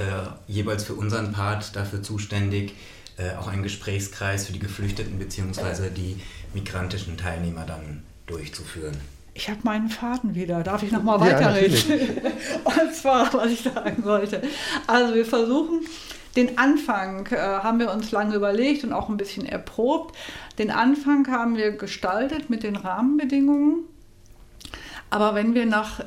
jeweils 0.49 0.85
für 0.85 0.95
unseren 0.95 1.33
Part 1.33 1.77
dafür 1.77 2.03
zuständig, 2.03 2.75
äh, 3.17 3.37
auch 3.37 3.47
einen 3.47 3.63
Gesprächskreis 3.63 4.47
für 4.47 4.53
die 4.53 4.59
Geflüchteten 4.59 5.19
bzw. 5.19 5.91
die 5.91 6.17
migrantischen 6.55 7.17
Teilnehmer 7.17 7.65
dann 7.65 8.03
durchzuführen. 8.27 8.97
Ich 9.35 9.49
habe 9.49 9.61
meinen 9.63 9.89
Faden 9.89 10.35
wieder. 10.35 10.65
Darf 10.65 10.83
ich 10.83 10.91
nochmal 10.91 11.21
weiterreden? 11.21 11.77
Ja, 11.79 12.83
und 12.83 12.95
zwar, 12.95 13.33
was 13.33 13.53
ich 13.53 13.61
sagen 13.61 14.05
wollte. 14.05 14.43
Also 14.89 15.15
wir 15.15 15.25
versuchen 15.25 15.83
den 16.37 16.59
Anfang 16.59 17.27
äh, 17.27 17.37
haben 17.37 17.79
wir 17.79 17.93
uns 17.93 18.11
lange 18.13 18.35
überlegt 18.35 18.85
und 18.85 18.93
auch 18.93 19.09
ein 19.09 19.17
bisschen 19.17 19.47
erprobt. 19.47 20.17
Den 20.59 20.71
Anfang 20.71 21.29
haben 21.29 21.57
wir 21.57 21.73
gestaltet 21.73 22.51
mit 22.51 22.63
den 22.63 22.77
Rahmenbedingungen. 22.77 23.85
Aber 25.11 25.35
wenn 25.35 25.55
wir 25.55 25.67
nach 25.67 26.01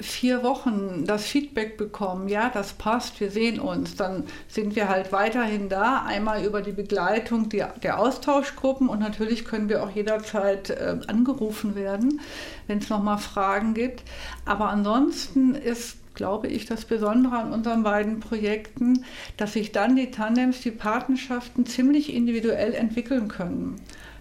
vier 0.00 0.42
Wochen 0.42 1.04
das 1.06 1.24
Feedback 1.24 1.76
bekommen, 1.76 2.28
ja, 2.28 2.50
das 2.52 2.72
passt, 2.72 3.20
wir 3.20 3.30
sehen 3.30 3.60
uns, 3.60 3.94
dann 3.94 4.24
sind 4.48 4.74
wir 4.74 4.88
halt 4.88 5.12
weiterhin 5.12 5.68
da, 5.68 6.04
einmal 6.04 6.44
über 6.44 6.62
die 6.62 6.72
Begleitung 6.72 7.48
der, 7.48 7.74
der 7.82 8.00
Austauschgruppen 8.00 8.88
und 8.88 8.98
natürlich 8.98 9.44
können 9.44 9.68
wir 9.68 9.84
auch 9.84 9.90
jederzeit 9.90 10.70
äh, 10.70 10.98
angerufen 11.06 11.76
werden, 11.76 12.20
wenn 12.66 12.78
es 12.78 12.88
nochmal 12.88 13.18
Fragen 13.18 13.74
gibt. 13.74 14.02
Aber 14.44 14.68
ansonsten 14.68 15.54
ist 15.54 15.96
glaube 16.14 16.48
ich, 16.48 16.64
das 16.66 16.84
Besondere 16.84 17.36
an 17.36 17.52
unseren 17.52 17.82
beiden 17.82 18.20
Projekten, 18.20 19.04
dass 19.36 19.54
sich 19.54 19.72
dann 19.72 19.96
die 19.96 20.10
Tandems, 20.10 20.60
die 20.60 20.70
Partnerschaften 20.70 21.66
ziemlich 21.66 22.12
individuell 22.14 22.74
entwickeln 22.74 23.28
können. 23.28 23.76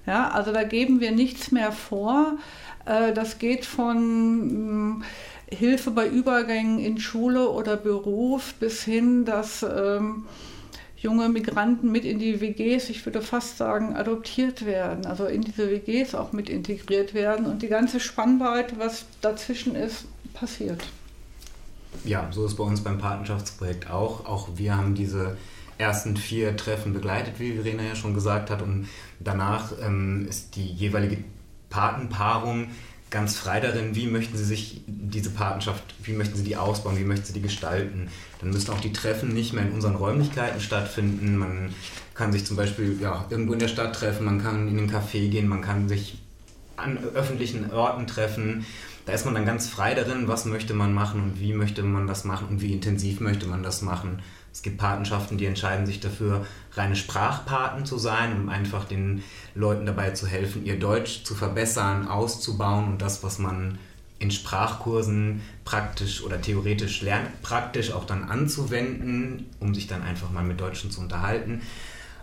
Ja, 0.05 0.29
also 0.29 0.51
da 0.51 0.63
geben 0.63 0.99
wir 0.99 1.11
nichts 1.11 1.51
mehr 1.51 1.71
vor. 1.71 2.37
Äh, 2.85 3.13
das 3.13 3.39
geht 3.39 3.65
von 3.65 4.97
mm, 4.97 5.03
Hilfe 5.49 5.91
bei 5.91 6.07
Übergängen 6.07 6.79
in 6.79 6.99
Schule 6.99 7.49
oder 7.49 7.77
Beruf 7.77 8.55
bis 8.55 8.83
hin, 8.83 9.23
dass 9.23 9.63
ähm, 9.63 10.25
junge 10.97 11.29
Migranten 11.29 11.91
mit 11.91 12.05
in 12.05 12.19
die 12.19 12.41
WGs, 12.41 12.89
ich 12.89 13.05
würde 13.05 13.21
fast 13.21 13.57
sagen, 13.57 13.95
adoptiert 13.95 14.65
werden, 14.65 15.05
also 15.05 15.25
in 15.25 15.41
diese 15.41 15.69
WGs 15.69 16.15
auch 16.15 16.31
mit 16.33 16.49
integriert 16.49 17.13
werden 17.13 17.45
und 17.45 17.61
die 17.61 17.67
ganze 17.67 17.99
Spannweite, 17.99 18.75
was 18.79 19.05
dazwischen 19.21 19.75
ist, 19.75 20.05
passiert 20.33 20.83
ja, 22.03 22.27
so 22.31 22.45
ist 22.45 22.55
bei 22.55 22.63
uns 22.63 22.81
beim 22.81 22.97
Patenschaftsprojekt 22.97 23.89
auch. 23.89 24.25
Auch 24.25 24.49
wir 24.55 24.75
haben 24.75 24.95
diese 24.95 25.37
ersten 25.77 26.17
vier 26.17 26.55
Treffen 26.55 26.93
begleitet, 26.93 27.35
wie 27.39 27.53
Verena 27.53 27.83
ja 27.83 27.95
schon 27.95 28.13
gesagt 28.13 28.49
hat. 28.49 28.61
Und 28.61 28.87
danach 29.19 29.73
ähm, 29.81 30.27
ist 30.29 30.55
die 30.55 30.65
jeweilige 30.65 31.17
Patenpaarung 31.69 32.67
ganz 33.09 33.37
frei 33.37 33.59
darin, 33.59 33.95
wie 33.95 34.07
möchten 34.07 34.35
sie 34.37 34.43
sich 34.43 34.81
diese 34.87 35.29
Patenschaft, 35.29 35.83
wie 36.01 36.13
möchten 36.13 36.35
sie 36.35 36.43
die 36.43 36.57
ausbauen, 36.57 36.97
wie 36.97 37.03
möchten 37.03 37.27
sie 37.27 37.33
die 37.33 37.41
gestalten. 37.41 38.07
Dann 38.39 38.49
müssen 38.49 38.71
auch 38.71 38.79
die 38.79 38.91
Treffen 38.91 39.33
nicht 39.33 39.53
mehr 39.53 39.63
in 39.63 39.71
unseren 39.71 39.95
Räumlichkeiten 39.95 40.59
stattfinden. 40.59 41.37
Man 41.37 41.73
kann 42.15 42.31
sich 42.33 42.43
zum 42.45 42.57
Beispiel 42.57 42.97
ja, 42.99 43.25
irgendwo 43.29 43.53
in 43.53 43.59
der 43.59 43.67
Stadt 43.67 43.95
treffen, 43.95 44.25
man 44.25 44.41
kann 44.41 44.67
in 44.67 44.77
den 44.77 44.91
Café 44.91 45.29
gehen, 45.29 45.47
man 45.47 45.61
kann 45.61 45.87
sich 45.87 46.17
an 46.75 46.97
öffentlichen 47.13 47.71
Orten 47.71 48.07
treffen 48.07 48.65
da 49.05 49.13
ist 49.13 49.25
man 49.25 49.33
dann 49.33 49.45
ganz 49.45 49.67
frei 49.67 49.93
darin, 49.93 50.27
was 50.27 50.45
möchte 50.45 50.73
man 50.73 50.93
machen 50.93 51.21
und 51.21 51.39
wie 51.39 51.53
möchte 51.53 51.83
man 51.83 52.07
das 52.07 52.23
machen 52.23 52.47
und 52.49 52.61
wie 52.61 52.73
intensiv 52.73 53.19
möchte 53.19 53.47
man 53.47 53.63
das 53.63 53.81
machen. 53.81 54.21
Es 54.53 54.61
gibt 54.61 54.77
Patenschaften, 54.77 55.37
die 55.37 55.45
entscheiden 55.45 55.85
sich 55.85 55.99
dafür, 55.99 56.45
reine 56.73 56.95
Sprachpaten 56.95 57.85
zu 57.85 57.97
sein, 57.97 58.39
um 58.39 58.49
einfach 58.49 58.85
den 58.85 59.23
Leuten 59.55 59.85
dabei 59.85 60.11
zu 60.11 60.27
helfen, 60.27 60.65
ihr 60.65 60.79
Deutsch 60.79 61.23
zu 61.23 61.33
verbessern, 61.33 62.07
auszubauen 62.07 62.85
und 62.85 63.01
das, 63.01 63.23
was 63.23 63.39
man 63.39 63.79
in 64.19 64.31
Sprachkursen 64.31 65.41
praktisch 65.65 66.23
oder 66.23 66.39
theoretisch 66.39 67.01
lernt, 67.01 67.41
praktisch 67.41 67.91
auch 67.91 68.05
dann 68.05 68.23
anzuwenden, 68.23 69.47
um 69.59 69.73
sich 69.73 69.87
dann 69.87 70.01
einfach 70.01 70.31
mal 70.31 70.43
mit 70.43 70.61
Deutschen 70.61 70.91
zu 70.91 71.01
unterhalten. 71.01 71.61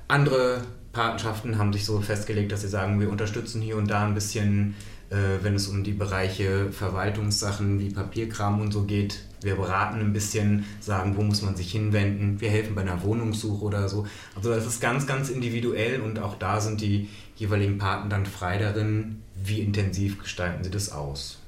Andere 0.08 0.62
Patenschaften 0.92 1.58
haben 1.58 1.72
sich 1.72 1.84
so 1.84 2.00
festgelegt, 2.00 2.52
dass 2.52 2.62
sie 2.62 2.68
sagen, 2.68 3.00
wir 3.00 3.10
unterstützen 3.10 3.60
hier 3.60 3.76
und 3.76 3.88
da 3.90 4.06
ein 4.06 4.14
bisschen 4.14 4.74
äh, 5.10 5.42
wenn 5.42 5.56
es 5.56 5.66
um 5.66 5.82
die 5.82 5.92
Bereiche 5.92 6.70
Verwaltungssachen 6.70 7.80
wie 7.80 7.90
Papierkram 7.90 8.60
und 8.60 8.72
so 8.72 8.84
geht. 8.84 9.20
Wir 9.42 9.56
beraten 9.56 10.00
ein 10.00 10.12
bisschen, 10.12 10.66
sagen, 10.80 11.16
wo 11.16 11.22
muss 11.22 11.42
man 11.42 11.56
sich 11.56 11.72
hinwenden. 11.72 12.40
Wir 12.40 12.50
helfen 12.50 12.74
bei 12.74 12.82
einer 12.82 13.02
Wohnungssuche 13.02 13.64
oder 13.64 13.88
so. 13.88 14.06
Also 14.36 14.50
das 14.54 14.66
ist 14.66 14.80
ganz, 14.80 15.06
ganz 15.06 15.28
individuell 15.28 16.00
und 16.00 16.18
auch 16.18 16.38
da 16.38 16.60
sind 16.60 16.80
die 16.80 17.08
jeweiligen 17.36 17.78
Paten 17.78 18.08
dann 18.10 18.26
frei 18.26 18.58
darin, 18.58 19.22
wie 19.42 19.60
intensiv 19.60 20.20
gestalten 20.20 20.62
sie 20.62 20.70
das 20.70 20.92
aus. 20.92 21.38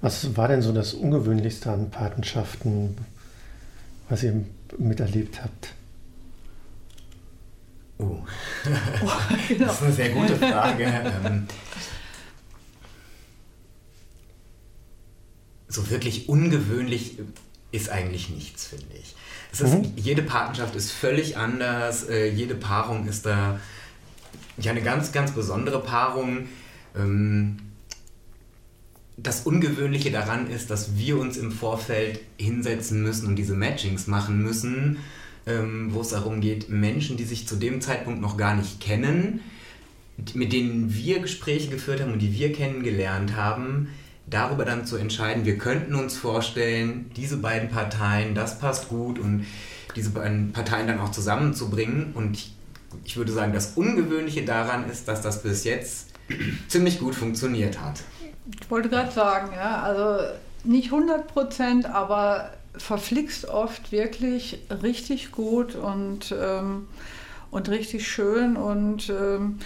Was 0.00 0.36
war 0.36 0.48
denn 0.48 0.62
so 0.62 0.72
das 0.72 0.94
Ungewöhnlichste 0.94 1.70
an 1.70 1.90
Patenschaften, 1.90 2.96
was 4.08 4.22
ihr 4.22 4.44
miterlebt 4.78 5.42
habt? 5.42 5.74
Oh, 7.98 8.04
oh 9.04 9.10
genau. 9.48 9.66
das 9.66 9.76
ist 9.76 9.82
eine 9.82 9.92
sehr 9.92 10.10
gute 10.10 10.36
Frage. 10.36 10.86
so 15.68 15.90
wirklich 15.90 16.28
ungewöhnlich 16.28 17.18
ist 17.70 17.90
eigentlich 17.90 18.30
nichts, 18.30 18.66
finde 18.66 18.86
ich. 19.00 19.14
Ist, 19.52 19.62
mhm. 19.62 19.92
Jede 19.96 20.22
Partnerschaft 20.22 20.74
ist 20.74 20.90
völlig 20.90 21.36
anders, 21.36 22.08
äh, 22.08 22.30
jede 22.30 22.54
Paarung 22.54 23.06
ist 23.06 23.26
da 23.26 23.60
ja 24.56 24.72
eine 24.72 24.82
ganz, 24.82 25.12
ganz 25.12 25.32
besondere 25.32 25.82
Paarung. 25.82 26.48
Ähm, 26.96 27.58
das 29.16 29.42
Ungewöhnliche 29.42 30.10
daran 30.10 30.48
ist, 30.48 30.70
dass 30.70 30.96
wir 30.96 31.18
uns 31.18 31.36
im 31.36 31.50
Vorfeld 31.50 32.20
hinsetzen 32.38 33.02
müssen 33.02 33.26
und 33.26 33.36
diese 33.36 33.54
Matchings 33.54 34.06
machen 34.06 34.42
müssen, 34.42 34.98
ähm, 35.46 35.88
wo 35.92 36.02
es 36.02 36.10
darum 36.10 36.40
geht, 36.40 36.68
Menschen, 36.68 37.16
die 37.16 37.24
sich 37.24 37.48
zu 37.48 37.56
dem 37.56 37.80
Zeitpunkt 37.80 38.20
noch 38.20 38.36
gar 38.36 38.54
nicht 38.54 38.80
kennen, 38.80 39.40
mit 40.34 40.52
denen 40.52 40.94
wir 40.94 41.20
Gespräche 41.20 41.68
geführt 41.68 42.00
haben 42.00 42.12
und 42.12 42.20
die 42.20 42.32
wir 42.32 42.52
kennengelernt 42.52 43.34
haben, 43.34 43.88
darüber 44.30 44.64
dann 44.64 44.86
zu 44.86 44.96
entscheiden, 44.96 45.44
wir 45.44 45.58
könnten 45.58 45.94
uns 45.94 46.16
vorstellen, 46.16 47.10
diese 47.16 47.38
beiden 47.38 47.68
Parteien, 47.68 48.34
das 48.34 48.58
passt 48.58 48.88
gut 48.88 49.18
und 49.18 49.46
diese 49.96 50.10
beiden 50.10 50.52
Parteien 50.52 50.86
dann 50.86 51.00
auch 51.00 51.10
zusammenzubringen. 51.10 52.12
Und 52.14 52.50
ich 53.04 53.16
würde 53.16 53.32
sagen, 53.32 53.52
das 53.52 53.72
Ungewöhnliche 53.76 54.44
daran 54.44 54.88
ist, 54.88 55.08
dass 55.08 55.22
das 55.22 55.42
bis 55.42 55.64
jetzt 55.64 56.08
ziemlich 56.68 56.98
gut 56.98 57.14
funktioniert 57.14 57.80
hat. 57.80 58.00
Ich 58.60 58.70
wollte 58.70 58.88
gerade 58.88 59.10
sagen, 59.10 59.50
ja, 59.54 59.82
also 59.82 60.24
nicht 60.64 60.92
100 60.92 61.26
Prozent, 61.26 61.86
aber 61.86 62.52
verflixt 62.76 63.46
oft 63.46 63.92
wirklich 63.92 64.58
richtig 64.82 65.32
gut 65.32 65.74
und, 65.74 66.34
ähm, 66.38 66.86
und 67.50 67.68
richtig 67.68 68.06
schön. 68.06 68.56
Und 68.56 69.10
ähm, 69.10 69.58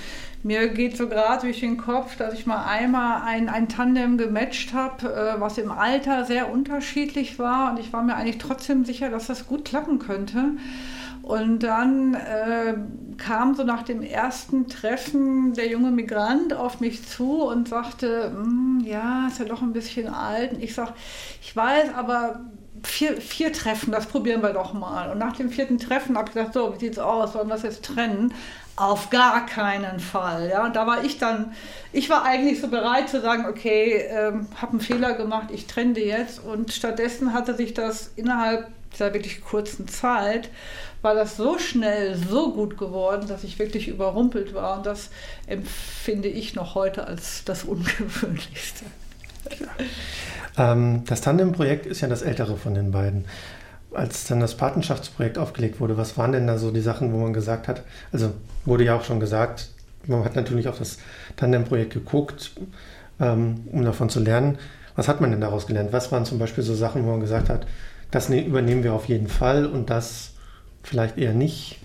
mir 0.43 0.69
geht 0.69 0.97
so 0.97 1.09
gerade 1.09 1.43
durch 1.43 1.61
den 1.61 1.77
Kopf, 1.77 2.17
dass 2.17 2.35
ich 2.35 2.47
mal 2.47 2.65
einmal 2.65 3.23
ein, 3.23 3.49
ein 3.49 3.69
Tandem 3.69 4.19
gematcht 4.19 4.73
habe, 4.73 5.13
äh, 5.13 5.41
was 5.41 5.59
im 5.59 5.71
Alter 5.71 6.25
sehr 6.25 6.51
unterschiedlich 6.51 7.39
war. 7.39 7.71
Und 7.71 7.79
ich 7.79 7.93
war 7.93 8.03
mir 8.03 8.17
eigentlich 8.17 8.39
trotzdem 8.39 8.85
sicher, 8.85 9.11
dass 9.11 9.27
das 9.27 9.47
gut 9.47 9.65
klappen 9.65 9.99
könnte. 9.99 10.53
Und 11.23 11.61
dann 11.61 12.15
äh, 12.15 12.75
kam 13.17 13.55
so 13.55 13.63
nach 13.63 13.85
dem 13.85 14.03
ersten 14.03 14.67
Treffen 14.67 15.55
der 15.55 15.69
junge 15.69 15.93
Migrant 15.93 16.53
auf 16.53 16.81
mich 16.81 17.07
zu 17.07 17.45
und 17.45 17.69
sagte, 17.69 18.33
hm, 18.35 18.83
ja, 18.85 19.29
ist 19.29 19.39
ja 19.39 19.45
doch 19.45 19.63
ein 19.63 19.73
bisschen 19.73 20.09
alt. 20.13 20.55
Und 20.55 20.63
ich 20.63 20.75
sage, 20.75 20.93
ich 21.41 21.55
weiß, 21.55 21.95
aber 21.95 22.41
vier, 22.85 23.21
vier 23.21 23.53
Treffen, 23.53 23.93
das 23.93 24.07
probieren 24.07 24.43
wir 24.43 24.53
doch 24.53 24.73
mal. 24.73 25.11
Und 25.11 25.19
nach 25.19 25.37
dem 25.37 25.51
vierten 25.51 25.79
Treffen 25.79 26.17
habe 26.17 26.29
ich 26.29 26.35
gesagt, 26.35 26.55
so, 26.55 26.75
wie 26.75 26.79
sieht 26.79 26.93
es 26.93 26.99
aus, 26.99 27.33
sollen 27.33 27.49
wir 27.49 27.55
das 27.55 27.63
jetzt 27.63 27.85
trennen? 27.85 28.33
Auf 28.77 29.11
gar 29.11 29.45
keinen 29.47 30.01
Fall. 30.01 30.49
Ja, 30.49 30.69
da 30.71 30.87
war 30.87 31.05
ich 31.05 31.19
dann, 31.19 31.53
ich 31.93 32.09
war 32.09 32.25
eigentlich 32.25 32.61
so 32.61 32.69
bereit 32.69 33.09
zu 33.09 33.21
sagen, 33.21 33.47
okay, 33.47 34.07
ähm, 34.09 34.49
habe 34.61 34.73
einen 34.73 34.81
Fehler 34.81 35.13
gemacht, 35.13 35.49
ich 35.53 35.67
trenne 35.67 36.01
jetzt. 36.01 36.43
Und 36.43 36.73
stattdessen 36.73 37.35
hatte 37.35 37.55
sich 37.55 37.75
das 37.75 38.11
innerhalb 38.17 38.69
dieser 38.93 39.13
wirklich 39.13 39.43
kurzen 39.43 39.89
Zeit, 39.89 40.51
war 41.03 41.15
das 41.15 41.37
so 41.37 41.59
schnell 41.59 42.17
so 42.17 42.53
gut 42.53 42.79
geworden, 42.79 43.27
dass 43.29 43.45
ich 43.45 43.59
wirklich 43.59 43.89
überrumpelt 43.89 44.55
war. 44.55 44.79
Und 44.79 44.87
das 44.87 45.11
empfinde 45.47 46.29
ich 46.29 46.55
noch 46.55 46.75
heute 46.75 47.07
als 47.07 47.45
das 47.45 47.65
Ungewöhnlichste. 47.65 48.85
Ähm, 50.59 51.05
das 51.07 51.23
Tandem-Projekt 51.23 51.87
ist 51.87 52.03
ja 52.03 52.09
das 52.09 52.21
ältere 52.21 52.59
von 52.59 52.75
den 52.75 52.91
beiden 52.91 53.25
als 53.95 54.25
dann 54.25 54.41
das 54.41 54.57
Patenschaftsprojekt 54.57 55.39
aufgelegt 55.39 55.81
wurde, 55.81 55.97
was 55.97 56.17
waren 56.17 56.33
denn 56.33 56.47
da 56.47 56.59
so 56.59 56.71
die 56.71 56.81
Sachen, 56.81 57.13
wo 57.13 57.19
man 57.19 57.33
gesagt 57.33 57.69
hat, 57.69 57.83
also 58.13 58.33
wurde 58.65 58.85
ja 58.85 58.97
auch 58.97 59.05
schon 59.05 59.21
gesagt, 59.21 59.69
man 60.07 60.25
hat 60.25 60.37
natürlich 60.37 60.69
auf 60.69 60.79
das 60.79 60.99
Tandem-Projekt 61.37 61.93
geguckt, 61.93 62.53
ähm, 63.21 63.61
um 63.71 63.85
davon 63.85 64.09
zu 64.09 64.21
lernen. 64.21 64.59
Was 64.97 65.09
hat 65.09 65.21
man 65.21 65.31
denn 65.31 65.41
daraus 65.41 65.67
gelernt? 65.67 65.93
Was 65.93 66.13
waren 66.13 66.25
zum 66.25 66.39
Beispiel 66.39 66.65
so 66.65 66.75
Sachen, 66.75 67.05
wo 67.05 67.11
man 67.11 67.21
gesagt 67.21 67.49
hat, 67.49 67.67
das 68.11 68.29
ne 68.29 68.45
übernehmen 68.45 68.83
wir 68.83 68.93
auf 68.93 69.07
jeden 69.07 69.29
Fall 69.29 69.67
und 69.67 69.91
das 69.91 70.33
vielleicht 70.83 71.19
eher 71.19 71.33
nicht? 71.33 71.81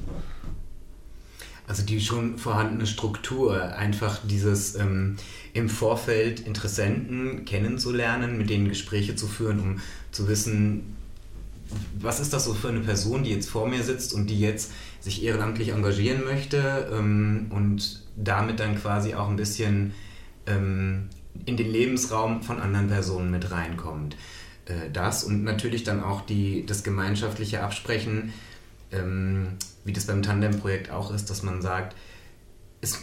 Also 1.67 1.83
die 1.83 1.99
schon 1.99 2.37
vorhandene 2.37 2.87
Struktur, 2.87 3.75
einfach 3.75 4.19
dieses 4.25 4.75
ähm, 4.75 5.17
im 5.53 5.67
Vorfeld 5.67 6.39
Interessenten 6.39 7.43
kennenzulernen, 7.43 8.37
mit 8.37 8.49
denen 8.49 8.69
Gespräche 8.69 9.15
zu 9.15 9.27
führen, 9.27 9.59
um 9.59 9.81
zu 10.11 10.29
wissen, 10.29 10.95
was 11.99 12.21
ist 12.21 12.31
das 12.31 12.45
so 12.45 12.53
für 12.53 12.69
eine 12.69 12.79
Person, 12.79 13.23
die 13.23 13.31
jetzt 13.31 13.49
vor 13.49 13.67
mir 13.67 13.83
sitzt 13.83 14.13
und 14.13 14.29
die 14.29 14.39
jetzt 14.39 14.71
sich 15.01 15.23
ehrenamtlich 15.23 15.69
engagieren 15.69 16.23
möchte 16.23 16.89
ähm, 16.91 17.47
und 17.49 18.03
damit 18.15 18.59
dann 18.61 18.79
quasi 18.79 19.13
auch 19.13 19.29
ein 19.29 19.35
bisschen 19.35 19.93
ähm, 20.45 21.09
in 21.45 21.57
den 21.57 21.69
Lebensraum 21.69 22.41
von 22.43 22.59
anderen 22.59 22.87
Personen 22.87 23.29
mit 23.29 23.51
reinkommt. 23.51 24.15
Äh, 24.65 24.89
das 24.91 25.23
und 25.23 25.43
natürlich 25.43 25.83
dann 25.83 26.03
auch 26.03 26.21
die, 26.21 26.65
das 26.65 26.83
gemeinschaftliche 26.83 27.61
Absprechen, 27.61 28.33
ähm, 28.91 29.57
wie 29.87 29.93
das 29.93 30.05
beim 30.05 30.21
Tandem-Projekt 30.21 30.91
auch 30.91 31.11
ist, 31.11 31.29
dass 31.29 31.41
man 31.41 31.61
sagt, 31.61 31.95
es, 32.81 32.99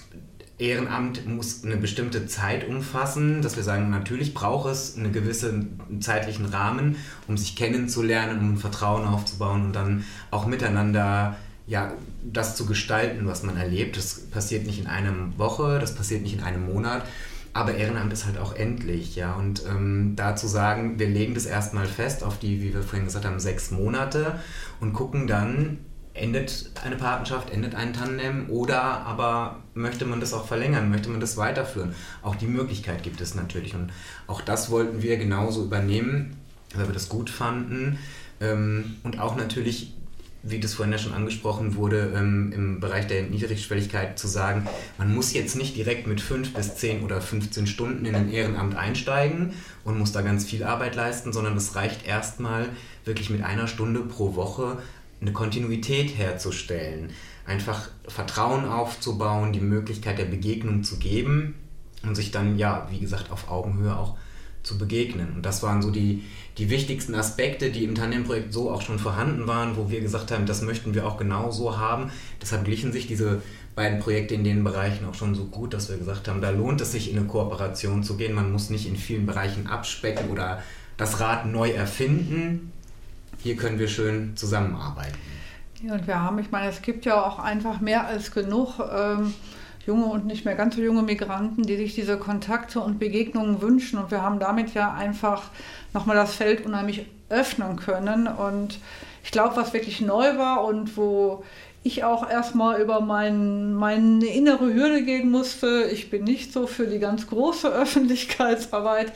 Ehrenamt 0.56 1.26
muss 1.26 1.64
eine 1.64 1.76
bestimmte 1.76 2.26
Zeit 2.26 2.68
umfassen, 2.68 3.42
dass 3.42 3.56
wir 3.56 3.64
sagen, 3.64 3.90
natürlich 3.90 4.34
braucht 4.34 4.70
es 4.70 4.96
einen 4.96 5.12
gewissen 5.12 5.80
zeitlichen 6.00 6.46
Rahmen, 6.46 6.96
um 7.26 7.36
sich 7.36 7.56
kennenzulernen, 7.56 8.38
um 8.38 8.56
Vertrauen 8.56 9.04
aufzubauen 9.04 9.64
und 9.64 9.72
dann 9.72 10.04
auch 10.30 10.46
miteinander 10.46 11.36
ja, 11.66 11.94
das 12.22 12.54
zu 12.54 12.66
gestalten, 12.66 13.26
was 13.26 13.42
man 13.42 13.56
erlebt. 13.56 13.96
Das 13.96 14.20
passiert 14.30 14.66
nicht 14.66 14.78
in 14.78 14.86
einer 14.86 15.12
Woche, 15.38 15.80
das 15.80 15.94
passiert 15.94 16.22
nicht 16.22 16.34
in 16.34 16.42
einem 16.44 16.66
Monat, 16.66 17.04
aber 17.52 17.74
Ehrenamt 17.74 18.12
ist 18.12 18.26
halt 18.26 18.38
auch 18.38 18.54
endlich, 18.54 19.16
ja. 19.16 19.34
Und 19.34 19.64
ähm, 19.66 20.14
da 20.14 20.36
zu 20.36 20.46
sagen, 20.46 20.98
wir 20.98 21.08
legen 21.08 21.34
das 21.34 21.46
erstmal 21.46 21.86
fest 21.86 22.22
auf 22.22 22.38
die, 22.38 22.62
wie 22.62 22.74
wir 22.74 22.82
vorhin 22.82 23.06
gesagt 23.06 23.24
haben, 23.24 23.40
sechs 23.40 23.70
Monate 23.70 24.40
und 24.80 24.92
gucken 24.92 25.26
dann, 25.26 25.78
endet 26.14 26.70
eine 26.82 26.96
Partnerschaft, 26.96 27.50
endet 27.50 27.74
ein 27.74 27.92
Tandem 27.92 28.48
oder 28.48 28.82
aber 28.82 29.62
möchte 29.74 30.06
man 30.06 30.20
das 30.20 30.32
auch 30.32 30.46
verlängern, 30.46 30.90
möchte 30.90 31.10
man 31.10 31.20
das 31.20 31.36
weiterführen. 31.36 31.94
Auch 32.22 32.36
die 32.36 32.46
Möglichkeit 32.46 33.02
gibt 33.02 33.20
es 33.20 33.34
natürlich 33.34 33.74
und 33.74 33.92
auch 34.28 34.40
das 34.40 34.70
wollten 34.70 35.02
wir 35.02 35.16
genauso 35.16 35.64
übernehmen, 35.64 36.36
weil 36.74 36.86
wir 36.86 36.94
das 36.94 37.08
gut 37.08 37.30
fanden 37.30 37.98
ähm, 38.40 38.96
und 39.02 39.20
auch 39.20 39.36
natürlich, 39.36 39.92
wie 40.42 40.60
das 40.60 40.74
vorhin 40.74 40.92
ja 40.92 40.98
schon 40.98 41.14
angesprochen 41.14 41.74
wurde, 41.74 42.12
ähm, 42.14 42.52
im 42.52 42.80
Bereich 42.80 43.06
der 43.06 43.24
Niedrigschwelligkeit 43.24 44.18
zu 44.18 44.28
sagen, 44.28 44.68
man 44.98 45.12
muss 45.12 45.32
jetzt 45.32 45.56
nicht 45.56 45.76
direkt 45.76 46.06
mit 46.06 46.20
5 46.20 46.52
bis 46.52 46.76
10 46.76 47.02
oder 47.02 47.20
15 47.20 47.66
Stunden 47.66 48.04
in 48.04 48.14
ein 48.14 48.30
Ehrenamt 48.30 48.76
einsteigen 48.76 49.54
und 49.84 49.98
muss 49.98 50.12
da 50.12 50.20
ganz 50.20 50.44
viel 50.44 50.62
Arbeit 50.62 50.94
leisten, 50.94 51.32
sondern 51.32 51.56
es 51.56 51.74
reicht 51.74 52.06
erstmal 52.06 52.68
wirklich 53.04 53.30
mit 53.30 53.42
einer 53.42 53.66
Stunde 53.66 54.00
pro 54.00 54.34
Woche 54.34 54.78
eine 55.24 55.32
Kontinuität 55.32 56.16
herzustellen, 56.16 57.10
einfach 57.46 57.88
Vertrauen 58.06 58.66
aufzubauen, 58.66 59.52
die 59.52 59.60
Möglichkeit 59.60 60.18
der 60.18 60.26
Begegnung 60.26 60.84
zu 60.84 60.98
geben 60.98 61.54
und 62.02 62.14
sich 62.14 62.30
dann, 62.30 62.58
ja, 62.58 62.86
wie 62.90 62.98
gesagt, 63.00 63.30
auf 63.30 63.50
Augenhöhe 63.50 63.96
auch 63.96 64.16
zu 64.62 64.78
begegnen. 64.78 65.32
Und 65.34 65.46
das 65.46 65.62
waren 65.62 65.82
so 65.82 65.90
die, 65.90 66.24
die 66.58 66.70
wichtigsten 66.70 67.14
Aspekte, 67.14 67.70
die 67.70 67.84
im 67.84 67.94
Tandem-Projekt 67.94 68.52
so 68.52 68.70
auch 68.70 68.82
schon 68.82 68.98
vorhanden 68.98 69.46
waren, 69.46 69.76
wo 69.76 69.90
wir 69.90 70.00
gesagt 70.00 70.30
haben, 70.30 70.46
das 70.46 70.62
möchten 70.62 70.94
wir 70.94 71.06
auch 71.06 71.16
genau 71.16 71.50
so 71.50 71.78
haben. 71.78 72.10
Deshalb 72.40 72.64
glichen 72.64 72.92
sich 72.92 73.06
diese 73.06 73.42
beiden 73.74 73.98
Projekte 74.00 74.34
in 74.34 74.44
den 74.44 74.64
Bereichen 74.64 75.06
auch 75.06 75.14
schon 75.14 75.34
so 75.34 75.44
gut, 75.46 75.74
dass 75.74 75.90
wir 75.90 75.98
gesagt 75.98 76.28
haben, 76.28 76.40
da 76.40 76.50
lohnt 76.50 76.80
es 76.80 76.92
sich 76.92 77.10
in 77.10 77.18
eine 77.18 77.26
Kooperation 77.26 78.02
zu 78.02 78.16
gehen. 78.16 78.34
Man 78.34 78.52
muss 78.52 78.70
nicht 78.70 78.86
in 78.86 78.96
vielen 78.96 79.26
Bereichen 79.26 79.66
abspecken 79.66 80.30
oder 80.30 80.62
das 80.96 81.20
Rad 81.20 81.46
neu 81.46 81.70
erfinden, 81.70 82.72
hier 83.44 83.56
können 83.56 83.78
wir 83.78 83.88
schön 83.88 84.36
zusammenarbeiten. 84.36 85.18
Ja, 85.82 85.92
und 85.92 86.06
wir 86.06 86.18
haben, 86.18 86.38
ich 86.38 86.50
meine, 86.50 86.70
es 86.70 86.80
gibt 86.80 87.04
ja 87.04 87.22
auch 87.22 87.38
einfach 87.38 87.78
mehr 87.78 88.06
als 88.06 88.32
genug 88.32 88.80
ähm, 88.80 89.34
junge 89.86 90.06
und 90.06 90.24
nicht 90.24 90.46
mehr 90.46 90.54
ganz 90.54 90.76
so 90.76 90.82
junge 90.82 91.02
Migranten, 91.02 91.62
die 91.62 91.76
sich 91.76 91.94
diese 91.94 92.16
Kontakte 92.16 92.80
und 92.80 92.98
Begegnungen 92.98 93.60
wünschen. 93.60 93.98
Und 93.98 94.10
wir 94.10 94.22
haben 94.22 94.40
damit 94.40 94.72
ja 94.72 94.94
einfach 94.94 95.42
nochmal 95.92 96.16
das 96.16 96.34
Feld 96.34 96.64
unheimlich 96.64 97.04
öffnen 97.28 97.76
können. 97.76 98.26
Und 98.28 98.78
ich 99.22 99.30
glaube, 99.30 99.56
was 99.56 99.74
wirklich 99.74 100.00
neu 100.00 100.38
war 100.38 100.64
und 100.64 100.96
wo 100.96 101.44
ich 101.86 102.02
auch 102.02 102.28
erstmal 102.28 102.80
über 102.80 103.00
mein, 103.00 103.74
meine 103.74 104.24
innere 104.24 104.72
Hürde 104.72 105.02
gehen 105.02 105.30
musste. 105.30 105.84
Ich 105.92 106.08
bin 106.08 106.24
nicht 106.24 106.50
so 106.50 106.66
für 106.66 106.86
die 106.86 106.98
ganz 106.98 107.26
große 107.26 107.68
Öffentlichkeitsarbeit. 107.72 109.12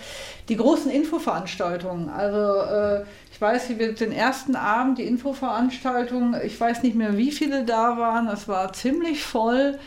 Die 0.50 0.56
großen 0.56 0.90
Infoveranstaltungen. 0.90 2.10
Also 2.10 2.60
äh, 2.70 3.04
ich 3.32 3.40
weiß, 3.40 3.70
wir 3.70 3.94
den 3.94 4.12
ersten 4.12 4.54
Abend, 4.54 4.98
die 4.98 5.04
Infoveranstaltung, 5.04 6.36
ich 6.44 6.60
weiß 6.60 6.82
nicht 6.82 6.94
mehr, 6.94 7.16
wie 7.16 7.32
viele 7.32 7.64
da 7.64 7.96
waren. 7.96 8.28
Es 8.28 8.48
war 8.48 8.70
ziemlich 8.74 9.22
voll. 9.22 9.78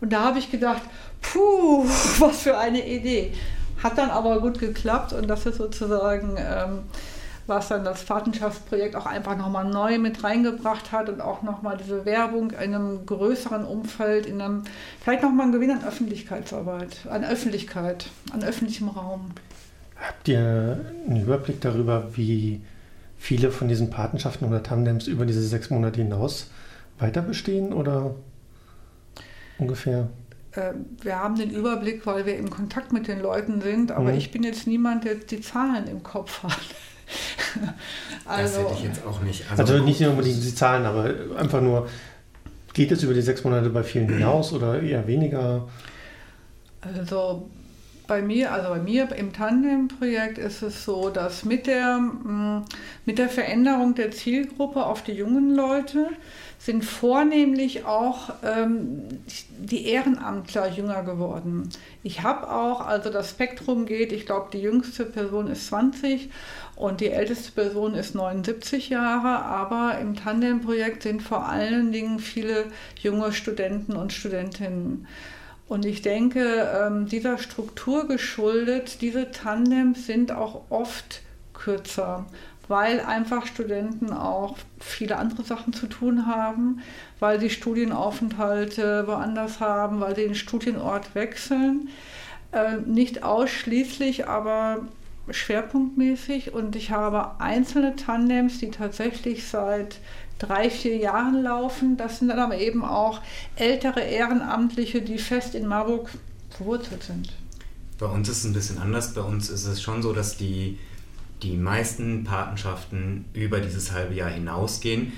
Und 0.00 0.12
da 0.12 0.24
habe 0.24 0.40
ich 0.40 0.50
gedacht, 0.50 0.82
puh, 1.22 1.84
was 2.18 2.42
für 2.42 2.58
eine 2.58 2.84
Idee. 2.84 3.32
Hat 3.80 3.96
dann 3.96 4.10
aber 4.10 4.40
gut 4.40 4.58
geklappt 4.58 5.12
und 5.12 5.28
das 5.28 5.46
ist 5.46 5.58
sozusagen, 5.58 6.36
ähm, 6.36 6.80
was 7.46 7.68
dann 7.68 7.84
das 7.84 8.04
Patenschaftsprojekt 8.04 8.96
auch 8.96 9.06
einfach 9.06 9.36
nochmal 9.36 9.66
neu 9.66 9.98
mit 9.98 10.24
reingebracht 10.24 10.92
hat 10.92 11.08
und 11.08 11.20
auch 11.20 11.42
nochmal 11.42 11.76
diese 11.76 12.04
Werbung 12.04 12.52
in 12.52 12.74
einem 12.74 13.04
größeren 13.06 13.64
Umfeld, 13.64 14.26
in 14.26 14.40
einem, 14.40 14.64
vielleicht 15.00 15.22
nochmal 15.22 15.46
ein 15.46 15.52
Gewinn 15.52 15.70
an 15.70 15.84
Öffentlichkeitsarbeit, 15.84 17.06
an 17.10 17.24
Öffentlichkeit, 17.24 18.06
an 18.32 18.42
öffentlichem 18.42 18.88
Raum. 18.88 19.32
Habt 19.96 20.28
ihr 20.28 20.80
einen 21.06 21.22
Überblick 21.22 21.60
darüber, 21.60 22.16
wie 22.16 22.62
viele 23.18 23.50
von 23.50 23.68
diesen 23.68 23.90
Patenschaften 23.90 24.46
oder 24.46 24.62
Tandems 24.62 25.06
über 25.06 25.24
diese 25.26 25.42
sechs 25.42 25.70
Monate 25.70 26.02
hinaus 26.02 26.50
weiter 26.98 27.22
bestehen 27.22 27.72
oder 27.72 28.14
ungefähr? 29.58 30.08
Ähm, 30.56 30.86
wir 31.00 31.18
haben 31.18 31.36
den 31.36 31.50
Überblick, 31.50 32.06
weil 32.06 32.26
wir 32.26 32.36
im 32.36 32.50
Kontakt 32.50 32.92
mit 32.92 33.08
den 33.08 33.20
Leuten 33.20 33.60
sind, 33.60 33.92
aber 33.92 34.12
mhm. 34.12 34.18
ich 34.18 34.30
bin 34.30 34.42
jetzt 34.42 34.66
niemand, 34.66 35.04
der 35.04 35.16
die 35.16 35.40
Zahlen 35.40 35.86
im 35.88 36.02
Kopf 36.02 36.42
hat. 36.42 36.60
Also, 38.24 38.58
das 38.58 38.58
hätte 38.58 38.78
ich 38.78 38.84
jetzt 38.84 39.06
auch 39.06 39.20
nicht. 39.20 39.44
Also, 39.50 39.62
also 39.62 39.84
nicht 39.84 40.00
nur 40.00 40.10
unbedingt 40.10 40.42
die 40.42 40.54
Zahlen, 40.54 40.84
aber 40.86 41.12
einfach 41.36 41.60
nur, 41.60 41.88
geht 42.72 42.92
es 42.92 43.02
über 43.02 43.14
die 43.14 43.22
sechs 43.22 43.44
Monate 43.44 43.70
bei 43.70 43.82
vielen 43.82 44.08
hinaus 44.08 44.52
oder 44.52 44.82
eher 44.82 45.06
weniger? 45.06 45.68
Also 46.80 47.48
bei 48.06 48.20
mir, 48.20 48.52
also 48.52 48.68
bei 48.68 48.78
mir 48.78 49.10
im 49.12 49.32
Tandem-Projekt 49.32 50.38
ist 50.38 50.62
es 50.62 50.84
so, 50.84 51.10
dass 51.10 51.44
mit 51.44 51.66
der, 51.66 51.98
mm, 51.98 52.64
mit 53.06 53.18
der 53.18 53.28
Veränderung 53.28 53.94
der 53.94 54.10
Zielgruppe 54.10 54.84
auf 54.84 55.02
die 55.02 55.12
jungen 55.12 55.54
Leute 55.54 56.08
sind 56.58 56.84
vornehmlich 56.84 57.84
auch 57.84 58.30
ähm, 58.42 59.02
die 59.58 59.86
Ehrenamtler 59.86 60.68
jünger 60.70 61.02
geworden. 61.02 61.68
Ich 62.02 62.22
habe 62.22 62.50
auch, 62.50 62.80
also 62.80 63.10
das 63.10 63.30
Spektrum 63.30 63.84
geht, 63.84 64.12
ich 64.12 64.24
glaube, 64.24 64.48
die 64.52 64.60
jüngste 64.60 65.04
Person 65.04 65.48
ist 65.48 65.66
20 65.66 66.30
und 66.76 67.00
die 67.00 67.10
älteste 67.10 67.52
Person 67.52 67.94
ist 67.94 68.14
79 68.14 68.88
Jahre, 68.88 69.44
aber 69.44 69.98
im 69.98 70.16
Tandem-Projekt 70.16 71.02
sind 71.02 71.22
vor 71.22 71.46
allen 71.48 71.92
Dingen 71.92 72.18
viele 72.18 72.66
junge 72.98 73.32
Studenten 73.32 73.96
und 73.96 74.12
Studentinnen. 74.12 75.06
Und 75.68 75.86
ich 75.86 76.02
denke, 76.02 76.68
ähm, 76.78 77.06
dieser 77.06 77.38
Struktur 77.38 78.06
geschuldet, 78.06 79.00
diese 79.00 79.30
Tandems 79.30 80.06
sind 80.06 80.30
auch 80.30 80.62
oft 80.70 81.22
kürzer, 81.54 82.26
weil 82.68 83.00
einfach 83.00 83.46
Studenten 83.46 84.12
auch 84.12 84.58
viele 84.78 85.16
andere 85.16 85.42
Sachen 85.42 85.72
zu 85.72 85.86
tun 85.86 86.26
haben, 86.26 86.80
weil 87.18 87.40
sie 87.40 87.50
Studienaufenthalte 87.50 89.06
woanders 89.06 89.60
haben, 89.60 90.00
weil 90.00 90.14
sie 90.14 90.24
den 90.24 90.34
Studienort 90.34 91.14
wechseln. 91.14 91.88
Äh, 92.52 92.76
nicht 92.84 93.22
ausschließlich, 93.22 94.28
aber 94.28 94.86
schwerpunktmäßig. 95.30 96.52
Und 96.52 96.76
ich 96.76 96.90
habe 96.90 97.40
einzelne 97.40 97.96
Tandems, 97.96 98.58
die 98.58 98.70
tatsächlich 98.70 99.48
seit 99.48 99.98
drei, 100.38 100.70
vier 100.70 100.96
Jahren 100.96 101.42
laufen. 101.42 101.96
Das 101.96 102.18
sind 102.18 102.28
dann 102.28 102.38
aber 102.38 102.58
eben 102.58 102.84
auch 102.84 103.20
ältere 103.56 104.00
Ehrenamtliche, 104.00 105.02
die 105.02 105.18
fest 105.18 105.54
in 105.54 105.66
Marburg 105.66 106.10
verwurzelt 106.50 107.02
sind. 107.02 107.32
Bei 107.98 108.06
uns 108.06 108.28
ist 108.28 108.38
es 108.38 108.44
ein 108.44 108.52
bisschen 108.52 108.78
anders. 108.78 109.14
Bei 109.14 109.22
uns 109.22 109.50
ist 109.50 109.66
es 109.66 109.82
schon 109.82 110.02
so, 110.02 110.12
dass 110.12 110.36
die, 110.36 110.78
die 111.42 111.56
meisten 111.56 112.24
Patenschaften 112.24 113.26
über 113.32 113.60
dieses 113.60 113.92
halbe 113.92 114.14
Jahr 114.14 114.30
hinausgehen. 114.30 115.12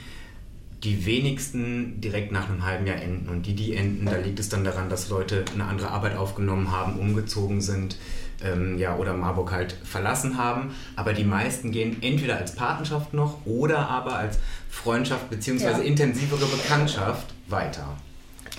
Die 0.85 1.07
wenigsten 1.07 2.01
direkt 2.01 2.33
nach 2.33 2.49
einem 2.49 2.65
halben 2.65 2.87
Jahr 2.87 3.01
enden. 3.01 3.29
Und 3.29 3.47
die, 3.47 3.55
die 3.55 3.75
enden, 3.75 4.07
da 4.07 4.17
liegt 4.17 4.39
es 4.39 4.51
dann 4.51 4.63
daran, 4.63 4.91
dass 4.91 5.09
Leute 5.09 5.45
eine 5.55 5.65
andere 5.65 5.89
Arbeit 5.89 6.17
aufgenommen 6.17 6.71
haben, 6.71 6.99
umgezogen 6.99 7.61
sind 7.61 7.97
ähm, 8.45 8.79
ja, 8.79 8.97
oder 8.97 9.15
Marburg 9.15 9.53
halt 9.53 9.73
verlassen 9.73 10.39
haben. 10.39 10.75
Aber 10.97 11.13
die 11.13 11.25
meisten 11.25 11.73
gehen 11.73 12.03
entweder 12.03 12.37
als 12.37 12.55
Patenschaft 12.55 13.15
noch 13.15 13.45
oder 13.47 13.89
aber 13.89 14.17
als 14.17 14.39
Freundschaft 14.69 15.31
bzw. 15.31 15.65
Ja. 15.65 15.79
intensivere 15.79 16.47
Bekanntschaft 16.47 17.35
weiter. 17.49 17.97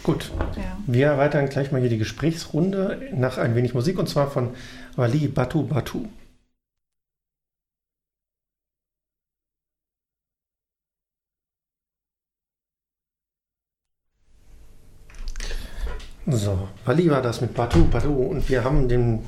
Gut, 0.03 0.31
ja. 0.55 0.77
wir 0.85 1.07
erweitern 1.07 1.49
gleich 1.49 1.71
mal 1.71 1.81
hier 1.81 1.89
die 1.89 1.97
Gesprächsrunde 1.97 3.09
nach 3.13 3.37
ein 3.37 3.55
wenig 3.55 3.73
Musik 3.73 3.99
und 3.99 4.07
zwar 4.07 4.31
von 4.31 4.51
Wali 4.95 5.27
Batu 5.27 5.63
Batu. 5.63 6.05
So, 16.29 16.67
Wali 16.85 17.09
war 17.09 17.21
das 17.21 17.39
mit 17.41 17.53
Batu 17.53 17.85
Batu 17.85 18.13
und 18.13 18.49
wir 18.49 18.63
haben 18.63 18.89
den 18.89 19.23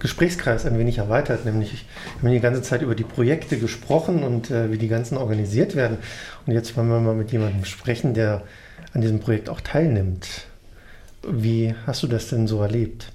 Gesprächskreis 0.00 0.66
ein 0.66 0.78
wenig 0.78 0.98
erweitert, 0.98 1.44
nämlich 1.44 1.86
wir 2.20 2.28
haben 2.28 2.34
die 2.34 2.40
ganze 2.40 2.62
Zeit 2.62 2.82
über 2.82 2.94
die 2.94 3.04
Projekte 3.04 3.58
gesprochen 3.58 4.22
und 4.22 4.50
äh, 4.50 4.70
wie 4.70 4.78
die 4.78 4.88
ganzen 4.88 5.16
organisiert 5.16 5.76
werden. 5.76 5.98
Und 6.46 6.52
jetzt 6.52 6.76
wollen 6.76 6.88
wir 6.88 7.00
mal 7.00 7.14
mit 7.14 7.32
jemandem 7.32 7.64
sprechen, 7.64 8.14
der 8.14 8.42
an 8.92 9.00
diesem 9.00 9.20
Projekt 9.20 9.48
auch 9.48 9.60
teilnimmt. 9.60 10.46
Wie 11.26 11.74
hast 11.86 12.02
du 12.02 12.06
das 12.06 12.28
denn 12.28 12.46
so 12.46 12.60
erlebt? 12.60 13.12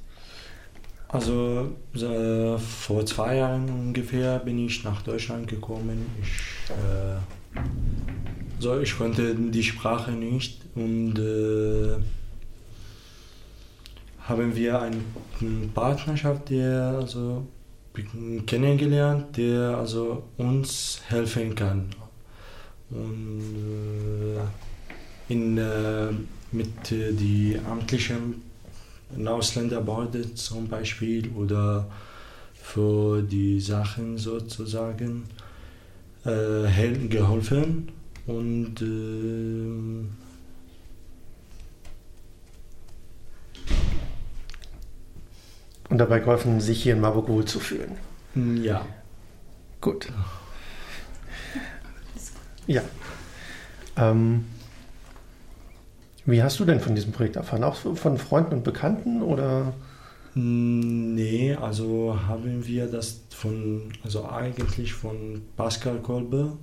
Also 1.08 1.72
äh, 1.96 2.58
vor 2.60 3.06
zwei 3.06 3.38
Jahren 3.38 3.68
ungefähr 3.68 4.40
bin 4.40 4.64
ich 4.64 4.84
nach 4.84 5.02
Deutschland 5.02 5.48
gekommen. 5.48 6.06
Ich, 6.22 6.70
äh, 6.70 7.62
so, 8.60 8.80
ich 8.80 8.96
konnte 8.96 9.34
die 9.34 9.64
Sprache 9.64 10.12
nicht 10.12 10.62
und 10.76 11.18
äh, 11.18 11.98
haben 14.30 14.56
wir 14.56 14.82
eine 14.82 14.98
Partnerschaft, 15.74 16.50
der 16.50 16.96
also 17.00 17.48
kennengelernt, 18.46 19.36
der 19.36 19.78
also 19.78 20.24
uns 20.38 21.02
helfen 21.08 21.56
kann. 21.56 21.88
Und 22.92 23.42
äh, 24.38 25.34
in, 25.34 25.58
äh, 25.58 26.12
mit 26.52 26.92
äh, 26.92 27.12
die 27.12 27.60
amtlichen 27.70 28.42
Ausländerbehörde 29.26 30.34
zum 30.36 30.68
Beispiel 30.68 31.30
oder 31.32 31.88
für 32.54 33.22
die 33.22 33.60
Sachen 33.60 34.18
sozusagen 34.18 35.24
äh, 36.26 37.08
geholfen 37.08 37.90
und 38.28 38.82
äh, 38.82 40.29
und 45.90 45.98
dabei 45.98 46.20
geholfen, 46.20 46.62
sich 46.62 46.84
hier 46.84 46.94
in 46.94 47.02
Marburg 47.02 47.28
wohlzufühlen. 47.28 47.98
Ja. 48.62 48.86
Gut. 49.82 50.12
Ja. 52.68 52.82
Ähm, 53.98 54.46
wie 56.26 56.44
hast 56.44 56.60
du 56.60 56.66
denn 56.66 56.80
von 56.80 56.96
diesem 56.96 57.12
Projekt 57.12 57.36
erfahren? 57.36 57.64
Auch 57.64 57.76
von 57.76 58.18
Freunden 58.18 58.56
und 58.56 58.64
Bekannten 58.64 59.22
oder? 59.22 59.74
Nee, 60.36 61.56
also 61.56 62.18
haben 62.28 62.66
wir 62.68 62.86
das 62.86 63.22
von, 63.32 63.92
also 64.04 64.30
eigentlich 64.30 64.94
von 64.94 65.42
Pascal 65.58 65.98
Kolbe, 66.00 66.54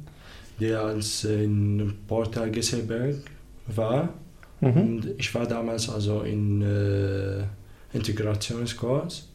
der 0.60 0.82
als 0.82 1.24
in 1.24 1.94
Porta 2.06 2.46
Gesselberg 2.46 3.16
war. 3.66 4.10
Mhm. 4.60 4.70
Und 4.70 5.06
ich 5.18 5.34
war 5.34 5.46
damals 5.46 5.90
also 5.90 6.20
in 6.20 6.62
äh, 6.62 7.42
Integrationskurs 7.96 9.28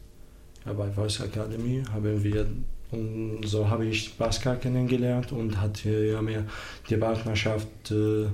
bei 0.66 0.92
Voice 0.92 1.20
Academy 1.22 1.84
haben 1.92 2.24
wir 2.24 2.46
und 2.92 3.42
so 3.46 3.70
habe 3.70 3.86
ich 3.86 4.18
Pascal 4.18 4.58
kennengelernt 4.58 5.32
und 5.32 5.60
hat 5.60 5.84
ja 5.86 6.22
mir 6.22 6.46
die 6.90 6.98
Partnerschaft 6.98 7.90
äh, 7.90 8.26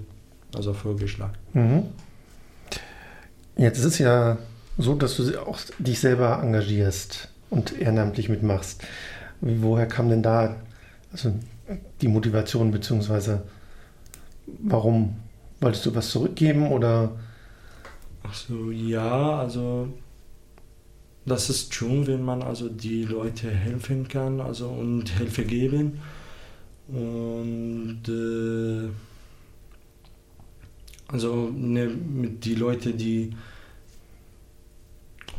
also 0.55 0.73
vorgeschlagen. 0.73 1.35
Mhm. 1.53 1.83
Jetzt 3.55 3.79
ist 3.79 3.85
es 3.85 3.99
ja 3.99 4.37
so, 4.77 4.95
dass 4.95 5.15
du 5.17 5.39
auch 5.45 5.59
dich 5.77 5.99
selber 5.99 6.41
engagierst 6.41 7.29
und 7.49 7.79
ehrenamtlich 7.79 8.29
mitmachst. 8.29 8.81
Woher 9.41 9.85
kam 9.85 10.09
denn 10.09 10.23
da 10.23 10.55
also 11.11 11.33
die 12.01 12.07
Motivation 12.07 12.71
beziehungsweise 12.71 13.43
warum 14.59 15.17
wolltest 15.59 15.85
du 15.85 15.95
was 15.95 16.09
zurückgeben 16.09 16.71
oder? 16.71 17.11
Ach 18.23 18.33
so, 18.33 18.71
ja, 18.71 19.39
also 19.39 19.89
das 21.27 21.49
ist 21.49 21.73
schön, 21.73 22.07
wenn 22.07 22.23
man 22.23 22.41
also 22.41 22.69
die 22.69 23.03
Leute 23.03 23.51
helfen 23.51 24.07
kann 24.07 24.39
also 24.39 24.69
und 24.69 25.09
Hilfe 25.09 25.43
geben. 25.43 25.99
Und 26.87 28.01
äh, 28.07 28.89
also 31.09 31.49
ne, 31.53 31.87
mit 31.87 32.45
die 32.45 32.55
Leute, 32.55 32.93
die 32.93 33.35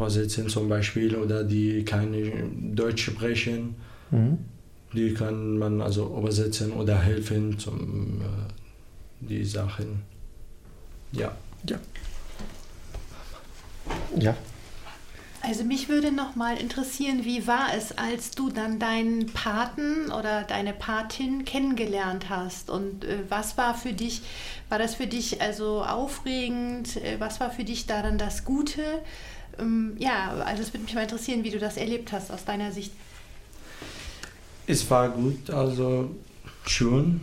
sitzen 0.09 0.49
zum 0.49 0.69
Beispiel 0.69 1.17
oder 1.17 1.43
die 1.43 1.85
keine 1.85 2.31
Deutsch 2.75 3.07
sprechen, 3.07 3.75
mhm. 4.11 4.39
die 4.93 5.15
kann 5.15 5.59
man 5.59 5.81
also 5.81 6.15
übersetzen 6.19 6.73
oder 6.73 6.99
helfen 6.99 7.59
zum 7.59 8.21
äh, 8.21 9.25
die 9.27 9.45
Sachen. 9.45 10.03
Ja. 11.13 11.35
Ja. 11.67 11.81
Ja. 14.19 14.37
Also 15.49 15.65
mich 15.65 15.89
würde 15.89 16.13
noch 16.13 16.37
mal 16.37 16.59
interessieren, 16.59 17.25
wie 17.25 17.47
war 17.47 17.69
es, 17.75 17.97
als 17.97 18.33
du 18.33 18.51
dann 18.51 18.79
deinen 18.79 19.25
Paten 19.25 20.13
oder 20.13 20.43
deine 20.43 20.75
Patin 20.75 21.47
kennengelernt 21.47 22.29
hast 22.29 22.69
und 22.69 23.07
äh, 23.07 23.21
was 23.31 23.57
war 23.57 23.75
für 23.75 23.95
dich, 23.95 24.21
war 24.69 24.79
das 24.79 24.97
für 24.97 25.07
dich 25.07 25.41
also 25.41 25.83
aufregend, 25.83 26.99
äh, 26.99 27.19
was 27.19 27.41
war 27.41 27.51
für 27.51 27.65
dich 27.65 27.87
daran 27.87 28.19
das 28.19 28.45
Gute? 28.45 28.83
Ähm, 29.59 29.97
ja, 29.99 30.35
also 30.45 30.63
es 30.63 30.75
würde 30.75 30.85
mich 30.85 30.95
mal 30.95 31.05
interessieren, 31.05 31.43
wie 31.45 31.51
du 31.51 31.59
das 31.59 31.79
erlebt 31.79 32.13
hast 32.13 32.31
aus 32.31 32.45
deiner 32.45 32.71
Sicht. 32.71 32.93
Es 34.67 34.91
war 34.91 35.09
gut, 35.09 35.49
also 35.49 36.11
schon. 36.67 37.23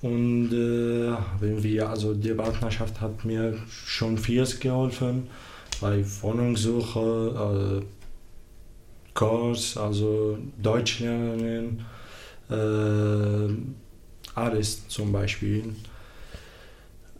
Und 0.00 0.50
äh, 0.50 1.62
wir, 1.62 1.90
also 1.90 2.14
die 2.14 2.32
Partnerschaft 2.32 3.02
hat 3.02 3.26
mir 3.26 3.58
schon 3.68 4.16
vieles 4.16 4.60
geholfen 4.60 5.28
bei 5.80 6.04
Wohnungssuche, 6.22 7.80
äh, 7.80 7.84
Kurs, 9.14 9.76
also 9.76 10.38
Deutsch 10.62 11.00
lernen, 11.00 11.84
äh, 12.50 13.54
alles 14.34 14.86
zum 14.88 15.12
Beispiel. 15.12 15.74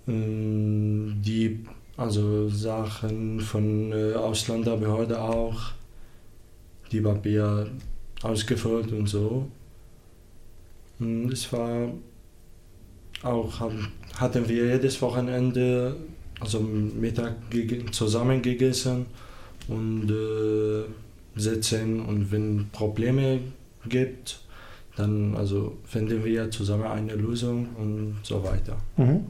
Ähm, 0.06 1.20
die 1.24 1.64
also 1.96 2.48
Sachen 2.48 3.40
von 3.40 3.92
äh, 3.92 4.14
Ausländerbehörde 4.14 5.20
auch, 5.20 5.72
die 6.92 7.00
Papier 7.00 7.68
ausgefüllt 8.22 8.92
und 8.92 9.06
so. 9.06 9.48
Und 10.98 11.32
es 11.32 11.50
war 11.52 11.88
auch, 13.22 13.60
hatten 14.14 14.48
wir 14.48 14.72
jedes 14.72 15.00
Wochenende, 15.00 15.96
also 16.40 16.60
Mittag 16.60 17.34
zusammen 17.92 18.42
gegessen 18.42 19.06
und 19.68 20.10
äh, 20.10 20.84
sitzen 21.38 22.00
und 22.00 22.30
wenn 22.30 22.68
Probleme 22.72 23.40
gibt, 23.88 24.40
dann 24.96 25.36
also 25.36 25.76
finden 25.84 26.24
wir 26.24 26.50
zusammen 26.50 26.84
eine 26.84 27.14
Lösung 27.14 27.68
und 27.76 28.16
so 28.22 28.42
weiter. 28.42 28.76
Mhm. 28.96 29.06
Mhm. 29.06 29.26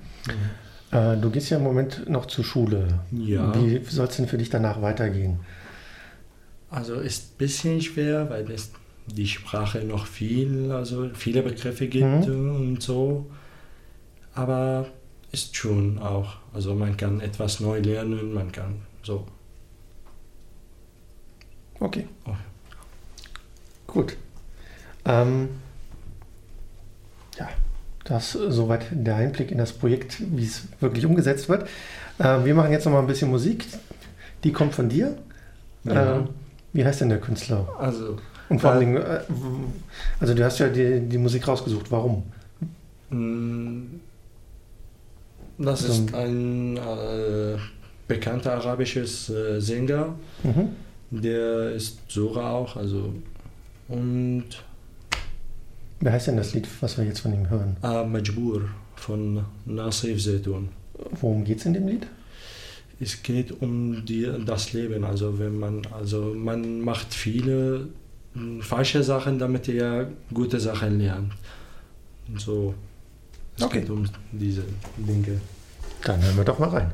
Äh, 0.96 1.16
du 1.16 1.30
gehst 1.30 1.50
ja 1.50 1.58
im 1.58 1.64
Moment 1.64 2.08
noch 2.08 2.26
zur 2.26 2.44
Schule. 2.44 3.00
Ja. 3.10 3.52
Wie 3.54 3.80
soll 3.84 4.06
es 4.06 4.16
denn 4.16 4.28
für 4.28 4.38
dich 4.38 4.50
danach 4.50 4.80
weitergehen? 4.80 5.40
Also 6.70 6.94
ist 6.94 7.32
ein 7.32 7.38
bisschen 7.38 7.80
schwer, 7.80 8.30
weil 8.30 8.50
es 8.50 8.70
die 9.06 9.26
Sprache 9.26 9.78
noch 9.78 10.06
viel, 10.06 10.72
also 10.72 11.10
viele 11.14 11.42
Begriffe 11.42 11.86
gibt 11.86 12.28
mhm. 12.28 12.56
und 12.56 12.82
so. 12.82 13.26
Aber 14.34 14.86
ist 15.32 15.56
schon 15.56 15.98
auch. 15.98 16.36
Also 16.54 16.74
man 16.74 16.96
kann 16.96 17.20
etwas 17.20 17.60
neu 17.60 17.80
lernen, 17.80 18.32
man 18.32 18.52
kann 18.52 18.82
so. 19.02 19.26
Okay. 21.78 22.06
Oh. 22.24 22.32
Gut. 23.86 24.16
Ähm, 25.04 25.48
ja, 27.38 27.48
das 28.04 28.32
soweit 28.32 28.86
der 28.90 29.16
Einblick 29.16 29.50
in 29.50 29.58
das 29.58 29.72
Projekt, 29.72 30.16
wie 30.36 30.44
es 30.44 30.62
wirklich 30.80 31.04
umgesetzt 31.06 31.48
wird. 31.48 31.68
Äh, 32.18 32.44
wir 32.44 32.54
machen 32.54 32.72
jetzt 32.72 32.84
noch 32.86 32.92
mal 32.92 33.00
ein 33.00 33.06
bisschen 33.06 33.30
Musik. 33.30 33.66
Die 34.44 34.52
kommt 34.52 34.74
von 34.74 34.88
dir. 34.88 35.16
Ja. 35.84 36.18
Äh, 36.18 36.20
wie 36.72 36.84
heißt 36.84 37.00
denn 37.00 37.08
der 37.08 37.20
Künstler? 37.20 37.68
Also. 37.78 38.18
Und 38.48 38.60
vor 38.60 38.70
allen 38.70 38.80
Dingen, 38.80 38.96
äh, 38.96 39.20
also 40.20 40.34
du 40.34 40.44
hast 40.44 40.58
ja 40.58 40.68
die, 40.68 41.00
die 41.00 41.18
Musik 41.18 41.46
rausgesucht. 41.46 41.90
Warum? 41.90 42.22
Das 45.58 45.82
ist 45.82 46.14
ein 46.14 46.76
äh, 46.76 47.56
bekannter 48.06 48.54
arabisches 48.54 49.30
äh, 49.30 49.60
Sänger. 49.60 50.14
Mhm. 50.42 50.68
Der 51.10 51.72
ist 51.72 51.98
Sura 52.08 52.50
auch, 52.52 52.76
also 52.76 53.14
und 53.88 54.44
Wer 56.00 56.12
heißt 56.12 56.26
denn 56.26 56.36
das 56.36 56.52
Lied, 56.52 56.68
was 56.80 56.98
wir 56.98 57.04
jetzt 57.04 57.20
von 57.20 57.32
ihm 57.32 57.48
hören? 57.48 57.76
Ah, 57.80 58.04
Majbur 58.04 58.68
von 58.96 59.44
Nasif 59.64 60.22
Zaytun. 60.22 60.68
Worum 61.20 61.44
geht 61.44 61.58
es 61.58 61.66
in 61.66 61.72
dem 61.72 61.88
Lied? 61.88 62.06
Es 63.00 63.22
geht 63.22 63.62
um 63.62 64.04
die, 64.04 64.30
das 64.44 64.72
Leben. 64.72 65.04
Also 65.04 65.38
wenn 65.38 65.58
man, 65.58 65.82
also 65.92 66.34
man 66.34 66.80
macht 66.80 67.14
viele 67.14 67.88
hm, 68.34 68.60
falsche 68.60 69.02
Sachen, 69.02 69.38
damit 69.38 69.68
er 69.68 70.08
gute 70.32 70.60
Sachen 70.60 70.98
lernt. 70.98 71.32
so. 72.36 72.74
Es 73.56 73.62
okay. 73.62 73.80
geht 73.80 73.90
um 73.90 74.06
diese 74.32 74.64
Dinge. 74.96 75.40
Dann 76.04 76.22
hören 76.22 76.36
wir 76.36 76.44
doch 76.44 76.58
mal 76.58 76.68
rein. 76.68 76.92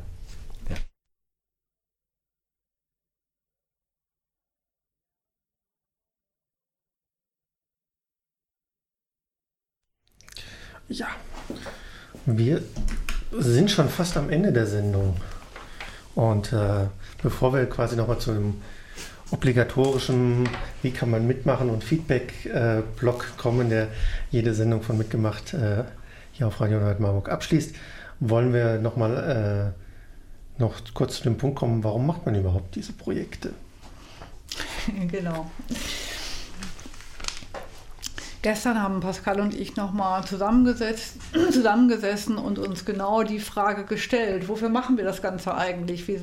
Ja, 10.88 11.08
wir 12.26 12.62
sind 13.32 13.70
schon 13.70 13.88
fast 13.88 14.16
am 14.16 14.28
Ende 14.30 14.52
der 14.52 14.66
Sendung. 14.66 15.16
Und 16.14 16.52
äh, 16.52 16.86
bevor 17.22 17.54
wir 17.54 17.64
quasi 17.66 17.96
nochmal 17.96 18.18
zu 18.18 18.34
dem 18.34 18.60
obligatorischen, 19.30 20.48
wie 20.82 20.90
kann 20.90 21.10
man 21.10 21.26
mitmachen 21.26 21.70
und 21.70 21.82
Feedback-Blog 21.82 23.24
äh, 23.24 23.40
kommen, 23.40 23.70
der 23.70 23.88
jede 24.30 24.52
Sendung 24.52 24.82
von 24.82 24.98
Mitgemacht 24.98 25.54
äh, 25.54 25.84
hier 26.32 26.46
auf 26.46 26.60
Radio 26.60 26.80
Nord 26.80 27.00
Marburg 27.00 27.28
abschließt, 27.28 27.74
wollen 28.20 28.52
wir 28.52 28.78
nochmal 28.78 29.74
äh, 30.56 30.60
noch 30.60 30.74
kurz 30.94 31.16
zu 31.16 31.24
dem 31.24 31.36
Punkt 31.36 31.56
kommen, 31.56 31.84
warum 31.84 32.06
macht 32.06 32.26
man 32.26 32.34
überhaupt 32.34 32.74
diese 32.74 32.92
Projekte? 32.92 33.52
Genau. 35.10 35.46
Gestern 38.42 38.82
haben 38.82 38.98
Pascal 38.98 39.40
und 39.40 39.54
ich 39.54 39.76
nochmal 39.76 40.24
zusammengesessen 41.52 42.36
und 42.36 42.58
uns 42.58 42.84
genau 42.84 43.22
die 43.22 43.38
Frage 43.38 43.84
gestellt, 43.84 44.48
wofür 44.48 44.68
machen 44.68 44.96
wir 44.96 45.04
das 45.04 45.22
Ganze 45.22 45.54
eigentlich? 45.54 46.08
Wir, 46.08 46.20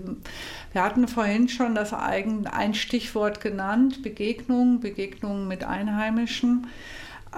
hatten 0.76 1.08
vorhin 1.08 1.48
schon 1.48 1.76
das 1.76 1.94
eigen, 1.94 2.46
ein 2.46 2.74
Stichwort 2.74 3.40
genannt, 3.40 4.04
Begegnung, 4.04 4.82
Begegnung 4.82 5.48
mit 5.48 5.64
Einheimischen. 5.64 6.68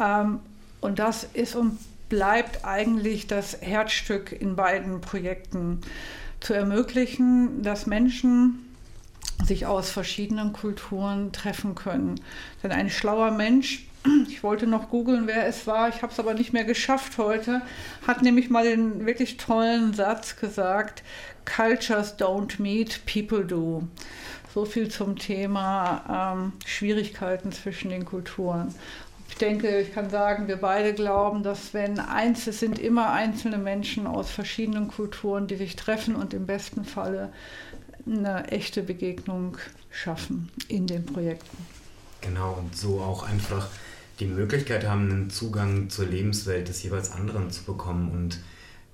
Ähm, 0.02 0.40
und 0.82 0.98
das 0.98 1.26
ist 1.26 1.56
und 1.56 1.78
bleibt 2.12 2.66
eigentlich 2.66 3.26
das 3.26 3.62
Herzstück 3.62 4.34
in 4.34 4.58
beiden 4.58 5.00
Projekten, 5.00 5.80
zu 6.42 6.54
ermöglichen, 6.54 7.64
dass 7.64 7.86
Menschen 7.86 8.76
sich 9.46 9.66
aus 9.66 9.90
verschiedenen 9.90 10.52
Kulturen 10.52 11.32
treffen 11.32 11.74
können. 11.74 12.20
Denn 12.64 12.72
ein 12.72 12.90
schlauer 12.90 13.32
Mensch 13.32 13.86
ich 14.28 14.42
wollte 14.42 14.66
noch 14.66 14.90
googeln, 14.90 15.28
wer 15.28 15.46
es 15.46 15.68
war, 15.68 15.88
ich 15.88 16.02
habe 16.02 16.12
es 16.12 16.20
aber 16.20 16.34
nicht 16.34 16.54
mehr 16.54 16.64
geschafft 16.64 17.20
heute, 17.20 17.62
hat 18.08 18.24
nämlich 18.24 18.50
mal 18.50 18.64
den 18.64 19.06
wirklich 19.06 19.38
tollen 19.38 19.94
Satz 19.94 20.38
gesagt, 20.38 21.04
Cultures 21.46 22.18
don't 22.18 22.60
meet, 22.60 23.06
people 23.06 23.46
do. 23.46 23.84
So 24.54 24.66
viel 24.66 24.90
zum 24.90 25.18
Thema 25.18 26.34
ähm, 26.34 26.54
Schwierigkeiten 26.66 27.52
zwischen 27.52 27.90
den 27.90 28.04
Kulturen. 28.04 28.74
Ich 29.32 29.38
denke, 29.38 29.80
ich 29.80 29.94
kann 29.94 30.10
sagen, 30.10 30.48
wir 30.48 30.58
beide 30.58 30.94
glauben, 30.94 31.42
dass 31.42 31.74
wenn 31.74 32.00
eins, 32.00 32.46
es 32.48 32.60
sind 32.60 32.78
immer 32.78 33.12
einzelne 33.12 33.58
Menschen 33.58 34.06
aus 34.06 34.30
verschiedenen 34.30 34.90
Kulturen, 34.90 35.48
die 35.48 35.56
sich 35.56 35.76
treffen 35.76 36.16
und 36.16 36.34
im 36.34 36.46
besten 36.46 36.84
Falle 36.84 37.32
eine 38.06 38.50
echte 38.50 38.84
Begegnung 38.84 39.58
schaffen 39.90 40.52
in 40.68 40.86
den 40.86 41.06
Projekten. 41.06 41.58
Genau, 42.20 42.58
und 42.60 42.76
so 42.76 43.00
auch 43.00 43.24
einfach 43.24 43.70
die 44.20 44.26
Möglichkeit 44.26 44.86
haben, 44.86 45.10
einen 45.10 45.30
Zugang 45.30 45.90
zur 45.90 46.06
Lebenswelt 46.06 46.68
des 46.68 46.84
jeweils 46.84 47.12
anderen 47.12 47.50
zu 47.50 47.64
bekommen 47.64 48.12
und 48.12 48.38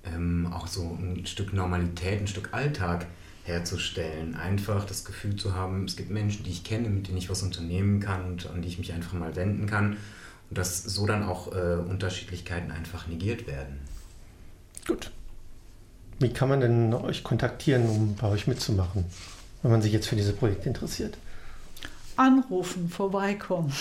ähm, 0.04 0.50
auch 0.52 0.68
so 0.68 0.96
ein 0.98 1.26
Stück 1.26 1.52
Normalität, 1.52 2.20
ein 2.20 2.28
Stück 2.28 2.50
Alltag 2.52 3.06
herzustellen. 3.42 4.36
Einfach 4.36 4.84
das 4.84 5.04
Gefühl 5.04 5.34
zu 5.34 5.54
haben, 5.54 5.84
es 5.84 5.96
gibt 5.96 6.10
Menschen, 6.10 6.44
die 6.44 6.50
ich 6.50 6.62
kenne, 6.64 6.88
mit 6.88 7.08
denen 7.08 7.18
ich 7.18 7.28
was 7.28 7.42
unternehmen 7.42 7.98
kann 7.98 8.24
und 8.24 8.46
an 8.48 8.62
die 8.62 8.68
ich 8.68 8.78
mich 8.78 8.92
einfach 8.92 9.14
mal 9.14 9.34
wenden 9.34 9.66
kann. 9.66 9.96
Und 10.50 10.58
dass 10.58 10.82
so 10.82 11.06
dann 11.06 11.24
auch 11.24 11.54
äh, 11.54 11.76
Unterschiedlichkeiten 11.76 12.70
einfach 12.70 13.06
negiert 13.06 13.46
werden. 13.46 13.78
Gut. 14.86 15.10
Wie 16.18 16.32
kann 16.32 16.48
man 16.48 16.60
denn 16.60 16.94
euch 16.94 17.22
kontaktieren, 17.22 17.88
um 17.88 18.16
bei 18.16 18.28
euch 18.28 18.46
mitzumachen, 18.46 19.04
wenn 19.62 19.70
man 19.70 19.82
sich 19.82 19.92
jetzt 19.92 20.08
für 20.08 20.16
diese 20.16 20.32
Projekte 20.32 20.68
interessiert? 20.68 21.16
Anrufen, 22.16 22.88
vorbeikommen. 22.88 23.72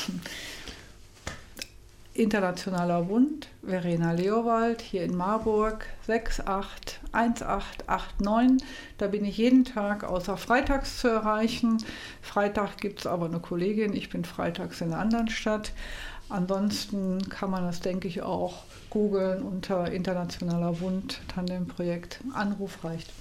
Internationaler 2.18 3.04
Bund, 3.04 3.48
Verena 3.64 4.12
Leowald, 4.12 4.82
hier 4.82 5.04
in 5.04 5.16
Marburg, 5.16 5.86
681889. 6.08 8.68
Da 8.98 9.08
bin 9.08 9.24
ich 9.24 9.38
jeden 9.38 9.64
Tag 9.66 10.04
außer 10.04 10.36
freitags 10.38 10.98
zu 11.00 11.08
erreichen. 11.08 11.78
Freitag 12.22 12.78
gibt 12.78 13.02
es 13.02 13.08
aber 13.08 13.28
eine 13.28 13.40
Kollegin, 13.40 13.94
ich 13.94 14.10
bin 14.10 14.26
freitags 14.26 14.82
in 14.82 14.94
einer 14.94 15.02
anderen 15.02 15.30
Stadt. 15.30 15.72
Ansonsten 16.30 17.30
kann 17.30 17.52
man 17.52 17.64
das, 17.64 17.80
denke 17.80 18.08
ich, 18.08 18.22
auch 18.22 18.64
googeln 18.90 19.44
unter 19.44 19.92
Internationaler 19.92 20.74
Bund, 20.74 21.22
Tandemprojekt. 21.34 22.20
Anruf 22.34 22.84
reicht. 22.84 23.12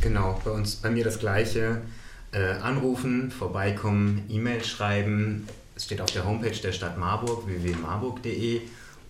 Genau, 0.00 0.40
bei 0.44 0.50
uns, 0.50 0.76
bei 0.76 0.90
mir 0.90 1.04
das 1.04 1.18
Gleiche. 1.18 1.82
Äh, 2.32 2.52
anrufen, 2.62 3.30
vorbeikommen, 3.30 4.24
E-Mail 4.28 4.62
schreiben, 4.62 5.48
es 5.74 5.86
steht 5.86 6.00
auf 6.00 6.12
der 6.12 6.24
Homepage 6.26 6.50
der 6.50 6.72
Stadt 6.72 6.98
Marburg 6.98 7.46
www.marburg.de 7.46 8.60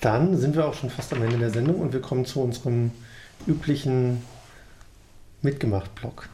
dann 0.00 0.38
sind 0.38 0.56
wir 0.56 0.66
auch 0.66 0.74
schon 0.74 0.88
fast 0.88 1.12
am 1.12 1.22
Ende 1.22 1.36
der 1.36 1.50
Sendung 1.50 1.76
und 1.76 1.92
wir 1.92 2.00
kommen 2.00 2.24
zu 2.24 2.40
unserem 2.40 2.92
üblichen 3.46 4.22
Mitgemacht-Blog. 5.42 6.28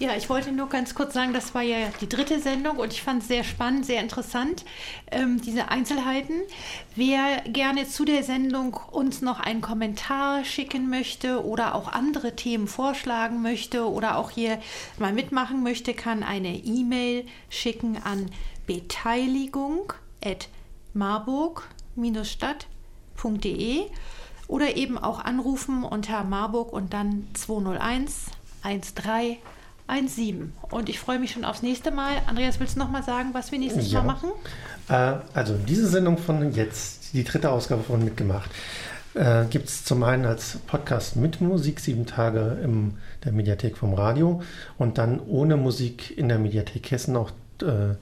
Ja, 0.00 0.16
ich 0.16 0.28
wollte 0.28 0.50
nur 0.50 0.68
ganz 0.68 0.96
kurz 0.96 1.14
sagen, 1.14 1.32
das 1.32 1.54
war 1.54 1.62
ja 1.62 1.76
die 2.00 2.08
dritte 2.08 2.40
Sendung 2.40 2.78
und 2.78 2.92
ich 2.92 3.00
fand 3.00 3.22
es 3.22 3.28
sehr 3.28 3.44
spannend, 3.44 3.86
sehr 3.86 4.00
interessant, 4.00 4.64
ähm, 5.12 5.40
diese 5.40 5.68
Einzelheiten. 5.68 6.34
Wer 6.96 7.42
gerne 7.42 7.86
zu 7.86 8.04
der 8.04 8.24
Sendung 8.24 8.76
uns 8.90 9.22
noch 9.22 9.38
einen 9.38 9.60
Kommentar 9.60 10.44
schicken 10.44 10.90
möchte 10.90 11.44
oder 11.44 11.76
auch 11.76 11.92
andere 11.92 12.34
Themen 12.34 12.66
vorschlagen 12.66 13.40
möchte 13.40 13.88
oder 13.88 14.18
auch 14.18 14.32
hier 14.32 14.60
mal 14.98 15.12
mitmachen 15.12 15.62
möchte, 15.62 15.94
kann 15.94 16.24
eine 16.24 16.56
E-Mail 16.56 17.24
schicken 17.48 17.96
an 18.02 18.32
beteiligung 18.66 19.92
at 20.24 20.48
marburg-stadt.de 20.92 23.82
oder 24.48 24.76
eben 24.76 24.98
auch 24.98 25.20
anrufen 25.20 25.84
unter 25.84 26.24
Marburg 26.24 26.72
und 26.72 26.92
dann 26.92 27.28
201 27.34 28.32
13 28.64 29.36
1,7. 29.88 30.48
Und 30.70 30.88
ich 30.88 30.98
freue 30.98 31.18
mich 31.18 31.32
schon 31.32 31.44
aufs 31.44 31.62
nächste 31.62 31.90
Mal. 31.90 32.16
Andreas, 32.26 32.58
willst 32.60 32.76
du 32.76 32.80
noch 32.80 32.90
mal 32.90 33.02
sagen, 33.02 33.30
was 33.32 33.52
wir 33.52 33.58
nächstes 33.58 33.90
ja. 33.92 34.02
Mal 34.02 34.14
machen? 34.14 34.30
Äh, 34.88 35.16
also 35.34 35.56
diese 35.56 35.86
Sendung 35.88 36.18
von 36.18 36.52
jetzt, 36.52 37.12
die 37.12 37.24
dritte 37.24 37.50
Ausgabe 37.50 37.82
von 37.82 38.02
Mitgemacht, 38.04 38.50
äh, 39.14 39.44
gibt 39.46 39.68
es 39.68 39.84
zum 39.84 40.02
einen 40.02 40.24
als 40.24 40.58
Podcast 40.66 41.16
mit 41.16 41.40
Musik, 41.40 41.80
sieben 41.80 42.06
Tage 42.06 42.58
in 42.62 42.94
der 43.24 43.32
Mediathek 43.32 43.76
vom 43.76 43.94
Radio 43.94 44.42
und 44.78 44.98
dann 44.98 45.20
ohne 45.20 45.56
Musik 45.56 46.16
in 46.16 46.28
der 46.28 46.38
Mediathek 46.38 46.90
Hessen, 46.90 47.16
auch 47.16 47.30
äh, 47.62 47.94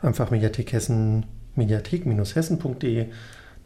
einfach 0.00 0.30
Mediathek 0.30 0.72
Hessen, 0.72 1.26
mediathek-hessen.de 1.56 3.06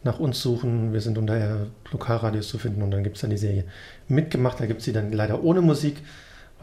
nach 0.03 0.19
uns 0.19 0.41
suchen. 0.41 0.91
Wir 0.91 0.99
sind 0.99 1.17
unter 1.17 1.67
Lokalradios 1.91 2.49
zu 2.49 2.57
finden 2.57 2.81
und 2.81 2.91
dann 2.91 3.03
gibt 3.03 3.15
es 3.15 3.21
dann 3.21 3.29
die 3.29 3.37
Serie 3.37 3.63
Mitgemacht. 4.07 4.59
Da 4.59 4.65
gibt 4.65 4.79
es 4.79 4.85
sie 4.85 4.93
dann 4.93 5.13
leider 5.13 5.43
ohne 5.43 5.61
Musik 5.61 5.97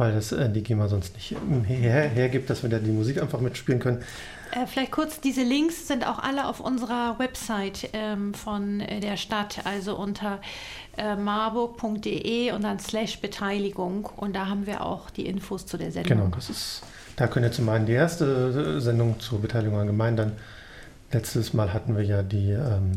weil 0.01 0.14
das 0.14 0.32
äh, 0.32 0.48
die 0.48 0.62
GEMA 0.62 0.88
sonst 0.88 1.14
nicht 1.14 1.36
her, 1.66 2.09
hergibt, 2.09 2.48
dass 2.48 2.62
wir 2.62 2.70
da 2.70 2.78
die 2.78 2.90
Musik 2.90 3.20
einfach 3.20 3.40
mitspielen 3.40 3.80
können. 3.80 4.03
Äh, 4.51 4.66
vielleicht 4.66 4.92
kurz, 4.92 5.20
diese 5.20 5.42
Links 5.42 5.86
sind 5.86 6.07
auch 6.07 6.18
alle 6.18 6.48
auf 6.48 6.59
unserer 6.59 7.18
Website 7.18 7.90
ähm, 7.92 8.32
von 8.32 8.80
äh, 8.80 9.01
der 9.01 9.18
Stadt, 9.18 9.66
also 9.66 9.96
unter 9.96 10.40
äh, 10.96 11.16
marburg.de 11.16 12.51
und 12.53 12.64
dann 12.64 12.78
slash 12.78 13.20
Beteiligung 13.20 14.09
und 14.16 14.34
da 14.34 14.46
haben 14.46 14.66
wir 14.66 14.86
auch 14.86 15.11
die 15.11 15.26
Infos 15.26 15.66
zu 15.66 15.76
der 15.76 15.92
Sendung. 15.92 16.16
Genau, 16.16 16.34
das 16.34 16.48
ist, 16.48 16.82
da 17.16 17.26
können 17.26 17.44
ihr 17.44 17.53
zum 17.53 17.68
einen 17.68 17.84
die 17.84 17.92
erste 17.92 18.76
äh, 18.78 18.80
Sendung 18.80 19.20
zur 19.20 19.42
Beteiligung 19.42 19.78
allgemein, 19.78 20.16
dann 20.16 20.32
letztes 21.12 21.53
Mal 21.53 21.74
hatten 21.74 21.94
wir 21.94 22.05
ja 22.05 22.22
die 22.22 22.53
ähm, 22.53 22.92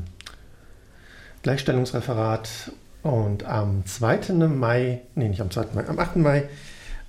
Gleichstellungsreferat 1.42 2.72
und 3.02 3.44
am 3.44 3.86
2. 3.86 4.34
Mai, 4.48 5.02
nee, 5.16 5.28
nicht 5.28 5.42
am 5.42 5.52
2. 5.52 5.66
Mai, 5.74 5.86
am 5.86 6.00
8. 6.00 6.16
Mai 6.16 6.48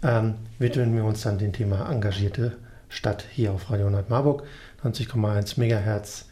ähm, 0.05 0.35
widmen 0.59 0.95
wir 0.95 1.05
uns 1.05 1.23
dann 1.23 1.39
dem 1.39 1.53
Thema 1.53 1.91
engagierte 1.91 2.57
Stadt 2.89 3.25
hier 3.33 3.53
auf 3.53 3.71
Radio 3.71 3.87
100 3.87 4.11
Marburg, 4.11 4.45
90,1 4.85 5.59
Megahertz 5.59 6.27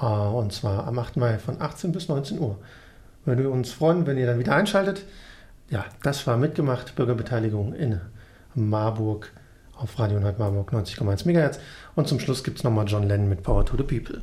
äh, 0.00 0.04
und 0.04 0.52
zwar 0.52 0.86
am 0.86 0.98
8. 0.98 1.16
Mai 1.16 1.38
von 1.38 1.60
18 1.60 1.92
bis 1.92 2.08
19 2.08 2.38
Uhr. 2.38 2.58
Würden 3.24 3.42
wir 3.42 3.50
uns 3.50 3.72
freuen, 3.72 4.06
wenn 4.06 4.16
ihr 4.16 4.26
dann 4.26 4.38
wieder 4.38 4.54
einschaltet. 4.54 5.02
Ja, 5.68 5.84
das 6.02 6.26
war 6.26 6.36
mitgemacht, 6.36 6.94
Bürgerbeteiligung 6.94 7.74
in 7.74 8.00
Marburg 8.54 9.30
auf 9.76 9.98
Radio 9.98 10.16
100 10.16 10.38
Marburg 10.38 10.72
90,1 10.72 11.26
Megahertz. 11.26 11.58
Und 11.94 12.08
zum 12.08 12.20
Schluss 12.20 12.42
gibt 12.42 12.58
es 12.58 12.64
nochmal 12.64 12.86
John 12.86 13.06
Lennon 13.06 13.28
mit 13.28 13.42
Power 13.42 13.66
to 13.66 13.76
the 13.76 13.82
People. 13.82 14.22